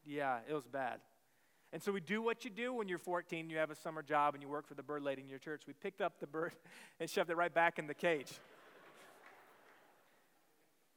Yeah, 0.05 0.39
it 0.47 0.53
was 0.53 0.67
bad. 0.67 0.99
And 1.73 1.81
so 1.81 1.91
we 1.91 1.99
do 1.99 2.21
what 2.21 2.45
you 2.45 2.51
do 2.51 2.73
when 2.73 2.87
you're 2.87 2.99
14, 2.99 3.49
you 3.49 3.57
have 3.57 3.71
a 3.71 3.75
summer 3.75 4.03
job, 4.03 4.33
and 4.33 4.43
you 4.43 4.47
work 4.47 4.67
for 4.67 4.75
the 4.75 4.83
bird 4.83 5.03
lady 5.03 5.21
in 5.21 5.29
your 5.29 5.39
church. 5.39 5.63
We 5.67 5.73
picked 5.73 6.01
up 6.01 6.19
the 6.19 6.27
bird 6.27 6.53
and 6.99 7.09
shoved 7.09 7.29
it 7.29 7.35
right 7.35 7.53
back 7.53 7.79
in 7.79 7.87
the 7.87 7.93
cage. 7.93 8.31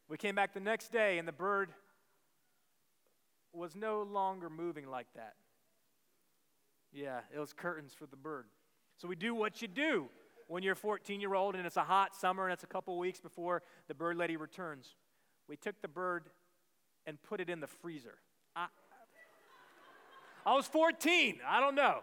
We 0.09 0.17
came 0.17 0.35
back 0.35 0.55
the 0.55 0.61
next 0.61 0.91
day, 0.91 1.19
and 1.19 1.29
the 1.29 1.33
bird 1.33 1.71
was 3.53 3.75
no 3.75 4.03
longer 4.03 4.49
moving 4.49 4.89
like 4.89 5.07
that. 5.15 5.35
Yeah, 6.93 7.21
it 7.35 7.39
was 7.39 7.53
curtains 7.53 7.93
for 7.93 8.07
the 8.07 8.17
bird. 8.17 8.47
So 8.97 9.09
we 9.09 9.17
do 9.17 9.35
what 9.35 9.63
you 9.63 9.69
do 9.69 10.09
when 10.49 10.63
you're 10.63 10.75
14 10.75 11.21
year 11.21 11.35
old 11.35 11.55
and 11.55 11.67
it's 11.67 11.77
a 11.77 11.85
hot 11.85 12.17
summer 12.17 12.45
and 12.45 12.53
it's 12.53 12.65
a 12.65 12.69
couple 12.69 12.99
weeks 12.99 13.21
before 13.21 13.63
the 13.87 13.95
bird 13.95 14.17
lady 14.17 14.37
returns. 14.37 14.97
We 15.47 15.57
took 15.57 15.81
the 15.81 15.89
bird 15.89 16.25
and 17.07 17.23
put 17.23 17.41
it 17.41 17.49
in 17.49 17.61
the 17.61 17.67
freezer. 17.67 18.19
I, 18.57 18.67
I 20.45 20.55
was 20.55 20.67
14. 20.67 21.39
I 21.47 21.61
don't 21.61 21.75
know. 21.75 22.01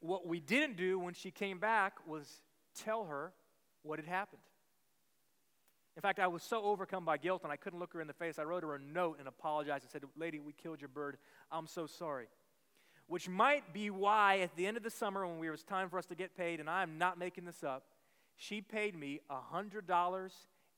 What 0.00 0.26
we 0.26 0.40
didn't 0.40 0.76
do 0.76 0.98
when 0.98 1.14
she 1.14 1.30
came 1.30 1.58
back 1.58 1.94
was 2.06 2.28
tell 2.84 3.04
her 3.04 3.32
what 3.82 3.98
had 3.98 4.06
happened. 4.06 4.42
In 5.96 6.02
fact, 6.02 6.18
I 6.18 6.26
was 6.26 6.42
so 6.42 6.62
overcome 6.62 7.04
by 7.04 7.18
guilt 7.18 7.42
and 7.44 7.52
I 7.52 7.56
couldn't 7.56 7.78
look 7.78 7.92
her 7.92 8.00
in 8.00 8.06
the 8.06 8.14
face. 8.14 8.38
I 8.38 8.42
wrote 8.42 8.62
her 8.64 8.74
a 8.74 8.78
note 8.78 9.18
and 9.18 9.28
apologized 9.28 9.84
and 9.84 9.90
said, 9.90 10.02
Lady, 10.16 10.40
we 10.40 10.52
killed 10.52 10.80
your 10.80 10.88
bird. 10.88 11.18
I'm 11.52 11.66
so 11.66 11.86
sorry 11.86 12.26
which 13.06 13.28
might 13.28 13.72
be 13.72 13.90
why 13.90 14.40
at 14.40 14.54
the 14.56 14.66
end 14.66 14.76
of 14.76 14.82
the 14.82 14.90
summer 14.90 15.26
when 15.26 15.44
it 15.46 15.50
was 15.50 15.62
time 15.62 15.88
for 15.88 15.98
us 15.98 16.06
to 16.06 16.14
get 16.14 16.36
paid, 16.36 16.60
and 16.60 16.68
I'm 16.68 16.98
not 16.98 17.18
making 17.18 17.44
this 17.44 17.62
up, 17.62 17.84
she 18.36 18.60
paid 18.60 18.96
me 18.98 19.20
$100 19.30 20.30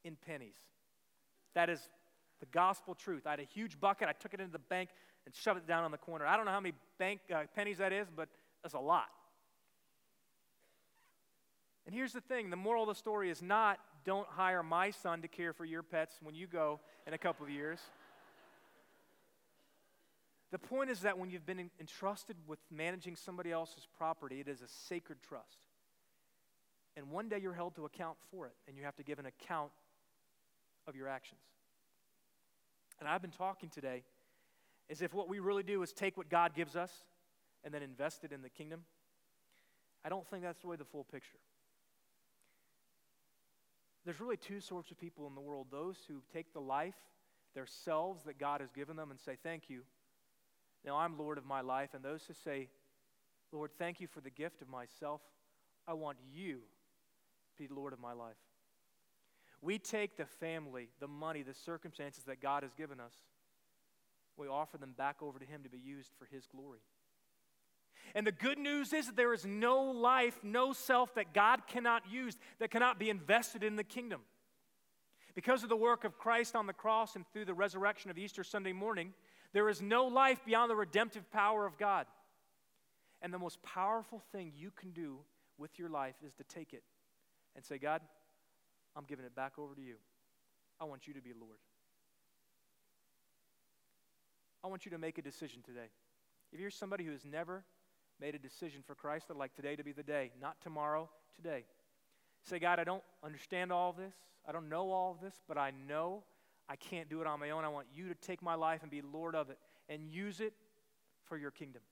in 0.05 0.17
pennies. 0.27 0.57
That 1.55 1.71
is 1.71 1.81
the 2.41 2.47
gospel 2.47 2.95
truth. 2.95 3.27
I 3.27 3.31
had 3.31 3.41
a 3.41 3.45
huge 3.45 3.81
bucket. 3.81 4.09
I 4.09 4.13
took 4.13 4.35
it 4.35 4.41
into 4.41 4.53
the 4.53 4.59
bank 4.59 4.91
and 5.25 5.35
shoved 5.35 5.59
it 5.59 5.67
down 5.67 5.85
on 5.85 5.91
the 5.91 5.99
corner. 5.99 6.27
I 6.27 6.37
don't 6.37 6.45
know 6.45 6.53
how 6.53 6.61
many 6.61 6.75
bank 6.99 7.21
uh, 7.35 7.45
pennies 7.55 7.79
that 7.79 7.93
is, 7.93 8.09
but 8.15 8.29
that's 8.63 8.75
a 8.75 8.79
lot. 8.79 9.07
And 11.87 11.95
here's 11.95 12.13
the 12.13 12.21
thing 12.21 12.51
the 12.51 12.57
moral 12.57 12.83
of 12.83 12.89
the 12.89 12.95
story 12.95 13.31
is 13.31 13.41
not 13.41 13.79
don't 14.05 14.27
hire 14.29 14.63
my 14.63 14.91
son 14.91 15.23
to 15.23 15.29
care 15.29 15.53
for 15.53 15.65
your 15.65 15.83
pets 15.83 16.17
when 16.23 16.35
you 16.35 16.47
go 16.47 16.81
in 17.07 17.15
a 17.15 17.19
couple 17.19 17.47
of 17.47 17.51
years. 17.51 17.81
The 20.57 20.69
point 20.69 20.89
is 20.89 21.01
that 21.01 21.19
when 21.19 21.29
you've 21.29 21.45
been 21.45 21.69
entrusted 21.79 22.35
with 22.47 22.59
managing 22.71 23.15
somebody 23.15 23.53
else's 23.53 23.87
property, 23.99 24.41
it 24.41 24.49
is 24.49 24.63
a 24.63 24.69
sacred 24.89 25.19
trust. 25.23 25.67
And 26.97 27.11
one 27.11 27.29
day 27.29 27.39
you're 27.43 27.53
held 27.53 27.75
to 27.75 27.85
account 27.85 28.17
for 28.31 28.47
it, 28.47 28.55
and 28.67 28.75
you 28.75 28.83
have 28.85 28.97
to 28.97 29.03
give 29.03 29.19
an 29.19 29.27
account 29.27 29.71
of 30.89 30.97
your 30.97 31.09
actions. 31.09 31.43
And 32.99 33.07
I've 33.07 33.21
been 33.21 33.33
talking 33.33 33.69
today 33.69 34.03
as 34.89 35.03
if 35.03 35.13
what 35.13 35.29
we 35.29 35.41
really 35.41 35.63
do 35.63 35.83
is 35.83 35.93
take 35.93 36.17
what 36.17 36.31
God 36.31 36.55
gives 36.55 36.75
us 36.75 36.91
and 37.63 37.75
then 37.75 37.83
invest 37.83 38.25
it 38.25 38.33
in 38.33 38.41
the 38.41 38.49
kingdom. 38.49 38.85
I 40.07 40.09
don't 40.09 40.27
think 40.27 40.43
that's 40.43 40.65
really 40.65 40.79
the 40.79 40.87
full 40.87 41.05
picture. 41.05 41.37
There's 44.07 44.23
really 44.23 44.39
two 44.39 44.61
sorts 44.61 44.91
of 44.91 44.99
people 44.99 45.27
in 45.27 45.35
the 45.35 45.43
world 45.43 45.67
those 45.71 45.99
who 46.09 46.23
take 46.33 46.55
the 46.55 46.63
life, 46.63 46.97
their 47.55 47.67
selves 47.67 48.25
that 48.25 48.39
God 48.39 48.63
has 48.63 48.73
given 48.73 48.97
them, 48.97 49.11
and 49.11 49.21
say, 49.21 49.37
Thank 49.43 49.69
you 49.69 49.83
now 50.87 50.97
I'm 50.97 51.19
Lord 51.19 51.37
of 51.37 51.45
my 51.45 51.61
life, 51.61 51.91
and 51.95 52.05
those 52.05 52.23
who 52.27 52.35
say, 52.35 52.69
Lord, 53.53 53.71
thank 53.79 54.01
you 54.01 54.07
for 54.07 54.21
the 54.21 54.31
gift 54.31 54.63
of 54.63 54.69
myself, 54.69 55.21
I 55.87 55.95
want 55.95 56.19
you 56.33 56.55
to 56.55 57.59
be 57.59 57.69
Lord 57.69 57.93
of 57.93 58.01
my 58.01 58.13
life. 58.13 58.37
We 59.61 59.79
take 59.79 60.17
the 60.17 60.27
family, 60.27 60.89
the 61.01 61.09
money, 61.09 61.43
the 61.43 61.55
circumstances 61.55 62.25
that 62.25 62.41
God 62.41 62.63
has 62.63 62.73
given 62.73 63.01
us, 63.01 63.15
we 64.37 64.49
offer 64.49 64.79
them 64.79 64.95
back 64.97 65.23
over 65.23 65.39
to 65.39 65.47
Him 65.47 65.63
to 65.63 65.71
be 65.71 65.79
used 65.79 66.13
for 66.19 66.27
His 66.27 66.47
glory. 66.47 66.81
And 68.15 68.27
the 68.27 68.33
good 68.33 68.59
news 68.59 68.93
is 68.93 69.07
that 69.07 69.17
there 69.17 69.33
is 69.33 69.45
no 69.45 69.83
life, 69.83 70.39
no 70.43 70.73
self 70.73 71.15
that 71.15 71.35
God 71.35 71.67
cannot 71.67 72.03
use, 72.11 72.37
that 72.61 72.71
cannot 72.71 72.99
be 72.99 73.11
invested 73.11 73.65
in 73.65 73.77
the 73.77 73.85
kingdom. 73.85 74.21
Because 75.35 75.63
of 75.63 75.69
the 75.69 75.77
work 75.77 76.05
of 76.05 76.17
Christ 76.17 76.55
on 76.55 76.67
the 76.67 76.73
cross 76.73 77.17
and 77.17 77.25
through 77.33 77.45
the 77.45 77.55
resurrection 77.55 78.11
of 78.11 78.17
Easter 78.17 78.45
Sunday 78.45 78.73
morning, 78.73 79.13
there 79.57 79.71
is 79.71 79.81
no 79.81 80.05
life 80.05 80.45
beyond 80.45 80.71
the 80.71 80.77
redemptive 80.77 81.31
power 81.31 81.65
of 81.65 81.79
God. 81.79 82.05
And 83.23 83.33
the 83.33 83.39
most 83.39 83.63
powerful 83.63 84.23
thing 84.31 84.53
you 84.55 84.71
can 84.71 84.91
do 84.91 85.17
with 85.57 85.79
your 85.79 85.89
life 85.89 86.17
is 86.27 86.35
to 86.35 86.45
take 86.45 86.75
it 86.75 86.83
and 87.55 87.65
say, 87.65 87.79
God, 87.79 88.03
I'm 88.95 89.05
giving 89.05 89.25
it 89.25 89.35
back 89.35 89.59
over 89.59 89.75
to 89.75 89.81
you. 89.81 89.95
I 90.79 90.85
want 90.85 91.09
you 91.09 91.15
to 91.15 91.23
be 91.23 91.31
Lord. 91.33 91.57
I 94.63 94.69
want 94.69 94.85
you 94.85 94.91
to 94.91 94.99
make 94.99 95.17
a 95.17 95.23
decision 95.23 95.63
today. 95.63 95.89
If 96.53 96.61
you're 96.61 96.69
somebody 96.69 97.05
who 97.05 97.13
has 97.13 97.25
never 97.25 97.65
made 98.21 98.35
a 98.35 98.39
decision 98.39 98.83
for 98.87 98.95
Christ, 98.95 99.29
I'd 99.31 99.39
like 99.39 99.55
today 99.55 99.75
to 99.75 99.83
be 99.83 99.93
the 99.93 100.03
day, 100.03 100.33
not 100.39 100.61
tomorrow, 100.61 101.09
today. 101.35 101.65
Say, 102.45 102.59
God, 102.59 102.79
I 102.79 102.85
don't 102.85 103.03
understand 103.25 103.73
all 103.73 103.89
of 103.89 103.97
this. 103.97 104.17
I 104.47 104.53
don't 104.53 104.69
know 104.69 104.91
all 104.91 105.13
of 105.13 105.23
this, 105.23 105.41
but 105.49 105.57
I 105.57 105.73
know 105.89 106.25
I 106.69 106.77
can't 106.77 107.09
do 107.09 107.21
it 107.21 107.27
on 107.27 107.39
my 107.39 107.51
own. 107.51 107.65
I 107.65 107.69
want 107.69 107.87
you 107.95 108.09
to 108.09 108.15
take 108.15 108.43
my 108.43 108.55
life 108.55 108.83
and 108.83 108.91
be 108.91 109.03
Lord 109.03 109.35
of 109.35 109.51
it 109.51 109.59
and 109.89 110.11
use 110.11 110.41
it 110.41 110.53
for 111.25 111.37
your 111.37 111.51
kingdom. 111.51 111.83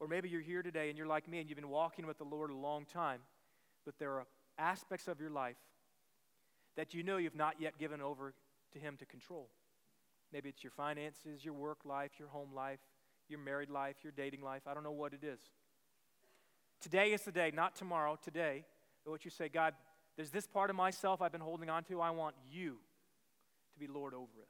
Or 0.00 0.06
maybe 0.06 0.28
you're 0.28 0.40
here 0.40 0.62
today 0.62 0.88
and 0.88 0.96
you're 0.96 1.08
like 1.08 1.28
me 1.28 1.40
and 1.40 1.48
you've 1.48 1.58
been 1.58 1.68
walking 1.68 2.06
with 2.06 2.18
the 2.18 2.24
Lord 2.24 2.50
a 2.50 2.54
long 2.54 2.84
time, 2.84 3.20
but 3.84 3.98
there 3.98 4.12
are 4.12 4.26
aspects 4.58 5.08
of 5.08 5.20
your 5.20 5.30
life 5.30 5.56
that 6.76 6.94
you 6.94 7.02
know 7.02 7.16
you've 7.16 7.34
not 7.34 7.56
yet 7.58 7.78
given 7.78 8.00
over 8.00 8.32
to 8.72 8.78
Him 8.78 8.96
to 8.98 9.06
control. 9.06 9.48
Maybe 10.32 10.48
it's 10.48 10.62
your 10.62 10.70
finances, 10.70 11.44
your 11.44 11.54
work 11.54 11.78
life, 11.84 12.12
your 12.18 12.28
home 12.28 12.50
life, 12.54 12.78
your 13.28 13.40
married 13.40 13.70
life, 13.70 13.96
your 14.02 14.12
dating 14.12 14.42
life. 14.42 14.62
I 14.66 14.74
don't 14.74 14.84
know 14.84 14.92
what 14.92 15.12
it 15.14 15.24
is. 15.24 15.40
Today 16.80 17.12
is 17.12 17.22
the 17.22 17.32
day, 17.32 17.50
not 17.52 17.74
tomorrow, 17.74 18.16
today, 18.22 18.64
what 19.04 19.24
you 19.24 19.30
say, 19.30 19.48
God, 19.48 19.74
there's 20.18 20.30
this 20.30 20.48
part 20.48 20.68
of 20.68 20.74
myself 20.74 21.22
I've 21.22 21.30
been 21.30 21.40
holding 21.40 21.70
on 21.70 21.84
to. 21.84 22.00
I 22.00 22.10
want 22.10 22.34
you 22.50 22.70
to 23.72 23.78
be 23.78 23.86
Lord 23.86 24.14
over 24.14 24.42
it. 24.42 24.48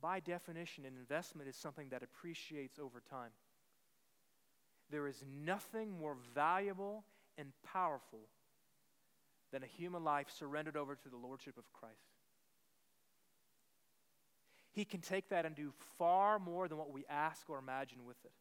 By 0.00 0.20
definition, 0.20 0.84
an 0.84 0.92
investment 0.96 1.48
is 1.48 1.56
something 1.56 1.88
that 1.88 2.04
appreciates 2.04 2.78
over 2.78 3.02
time. 3.10 3.32
There 4.88 5.08
is 5.08 5.20
nothing 5.44 5.98
more 5.98 6.16
valuable 6.32 7.02
and 7.36 7.48
powerful 7.72 8.20
than 9.52 9.64
a 9.64 9.66
human 9.66 10.04
life 10.04 10.28
surrendered 10.38 10.76
over 10.76 10.94
to 10.94 11.08
the 11.08 11.16
Lordship 11.16 11.58
of 11.58 11.64
Christ. 11.72 11.96
He 14.70 14.84
can 14.84 15.00
take 15.00 15.30
that 15.30 15.44
and 15.44 15.56
do 15.56 15.72
far 15.98 16.38
more 16.38 16.68
than 16.68 16.78
what 16.78 16.92
we 16.92 17.04
ask 17.10 17.50
or 17.50 17.58
imagine 17.58 18.04
with 18.06 18.24
it. 18.24 18.32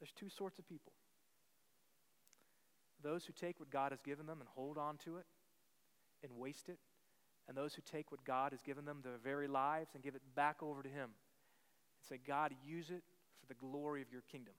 There's 0.00 0.10
two 0.10 0.28
sorts 0.28 0.58
of 0.58 0.68
people 0.68 0.92
those 3.04 3.24
who 3.24 3.32
take 3.32 3.60
what 3.60 3.70
God 3.70 3.92
has 3.92 4.00
given 4.00 4.26
them 4.26 4.40
and 4.40 4.48
hold 4.54 4.78
on 4.78 4.96
to 5.04 5.18
it 5.18 5.26
and 6.22 6.32
waste 6.36 6.68
it, 6.68 6.78
and 7.46 7.56
those 7.56 7.74
who 7.74 7.82
take 7.82 8.10
what 8.10 8.24
God 8.24 8.52
has 8.52 8.62
given 8.62 8.84
them, 8.84 9.00
their 9.02 9.18
very 9.22 9.46
lives, 9.46 9.90
and 9.94 10.02
give 10.02 10.14
it 10.14 10.22
back 10.34 10.62
over 10.62 10.82
to 10.82 10.88
Him 10.88 11.10
and 11.10 12.08
say, 12.08 12.18
God, 12.26 12.52
use 12.64 12.90
it 12.90 13.02
for 13.38 13.46
the 13.46 13.54
glory 13.54 14.00
of 14.00 14.10
your 14.10 14.22
kingdom. 14.22 14.54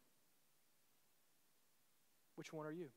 Which 2.35 2.53
one 2.53 2.67
are 2.67 2.71
you? 2.71 2.89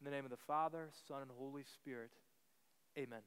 In 0.00 0.04
the 0.04 0.10
name 0.10 0.24
of 0.24 0.30
the 0.30 0.36
Father, 0.36 0.88
Son, 1.06 1.22
and 1.22 1.30
Holy 1.36 1.64
Spirit, 1.64 2.10
amen. 2.96 3.20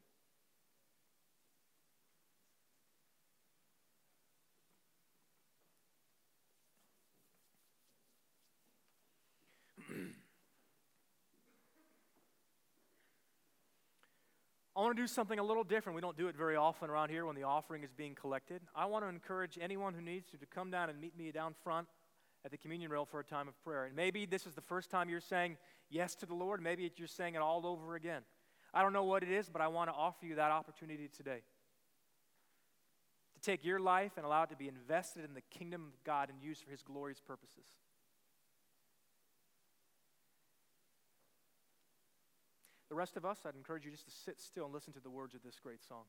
I 14.80 14.82
want 14.82 14.96
to 14.96 15.04
do 15.04 15.08
something 15.08 15.40
a 15.40 15.44
little 15.44 15.66
different. 15.66 15.94
We 15.94 16.02
don't 16.02 16.16
do 16.16 16.30
it 16.30 16.38
very 16.38 16.56
often 16.56 16.90
around 16.90 17.10
here 17.10 17.26
when 17.26 17.36
the 17.36 17.44
offering 17.44 17.84
is 17.84 17.92
being 17.92 18.16
collected. 18.16 18.62
I 18.74 18.86
want 18.86 19.04
to 19.04 19.10
encourage 19.10 19.60
anyone 19.60 19.94
who 19.94 20.00
needs 20.00 20.30
to 20.30 20.38
to 20.38 20.46
come 20.46 20.72
down 20.72 20.90
and 20.90 21.02
meet 21.02 21.18
me 21.18 21.34
down 21.34 21.54
front 21.66 21.90
at 22.46 22.52
the 22.52 22.58
communion 22.58 22.90
rail 22.90 23.04
for 23.04 23.20
a 23.20 23.24
time 23.26 23.50
of 23.50 23.62
prayer. 23.62 23.84
And 23.84 23.94
maybe 23.94 24.26
this 24.26 24.48
is 24.48 24.56
the 24.56 24.62
first 24.62 24.90
time 24.90 25.10
you're 25.10 25.20
saying 25.20 25.58
yes 25.90 26.16
to 26.16 26.26
the 26.26 26.34
Lord. 26.34 26.62
Maybe 26.64 26.90
you're 26.96 27.10
saying 27.10 27.36
it 27.36 27.42
all 27.42 27.68
over 27.68 27.96
again. 27.96 28.22
I 28.74 28.82
don't 28.82 28.94
know 28.94 29.04
what 29.04 29.22
it 29.22 29.30
is, 29.30 29.50
but 29.50 29.62
I 29.62 29.68
want 29.68 29.90
to 29.90 29.94
offer 29.94 30.26
you 30.26 30.36
that 30.36 30.52
opportunity 30.52 31.10
today 31.10 31.42
to 33.34 33.42
take 33.42 33.66
your 33.66 33.82
life 33.82 34.14
and 34.16 34.26
allow 34.26 34.44
it 34.44 34.50
to 34.52 34.56
be 34.56 34.70
invested 34.70 35.26
in 35.26 35.34
the 35.34 35.42
kingdom 35.42 35.92
of 35.94 36.02
God 36.06 36.30
and 36.30 36.42
used 36.42 36.64
for 36.64 36.72
His 36.72 36.84
glorious 36.84 37.20
purposes. 37.20 37.66
The 42.90 42.96
rest 42.96 43.18
of 43.18 43.26
us, 43.26 43.40
I'd 43.46 43.56
encourage 43.56 43.86
you 43.86 43.92
just 43.92 44.06
to 44.06 44.12
sit 44.12 44.42
still 44.42 44.66
and 44.66 44.74
listen 44.74 44.94
to 44.94 45.00
the 45.00 45.10
words 45.12 45.36
of 45.36 45.44
this 45.44 45.60
great 45.62 45.84
song. 45.88 46.06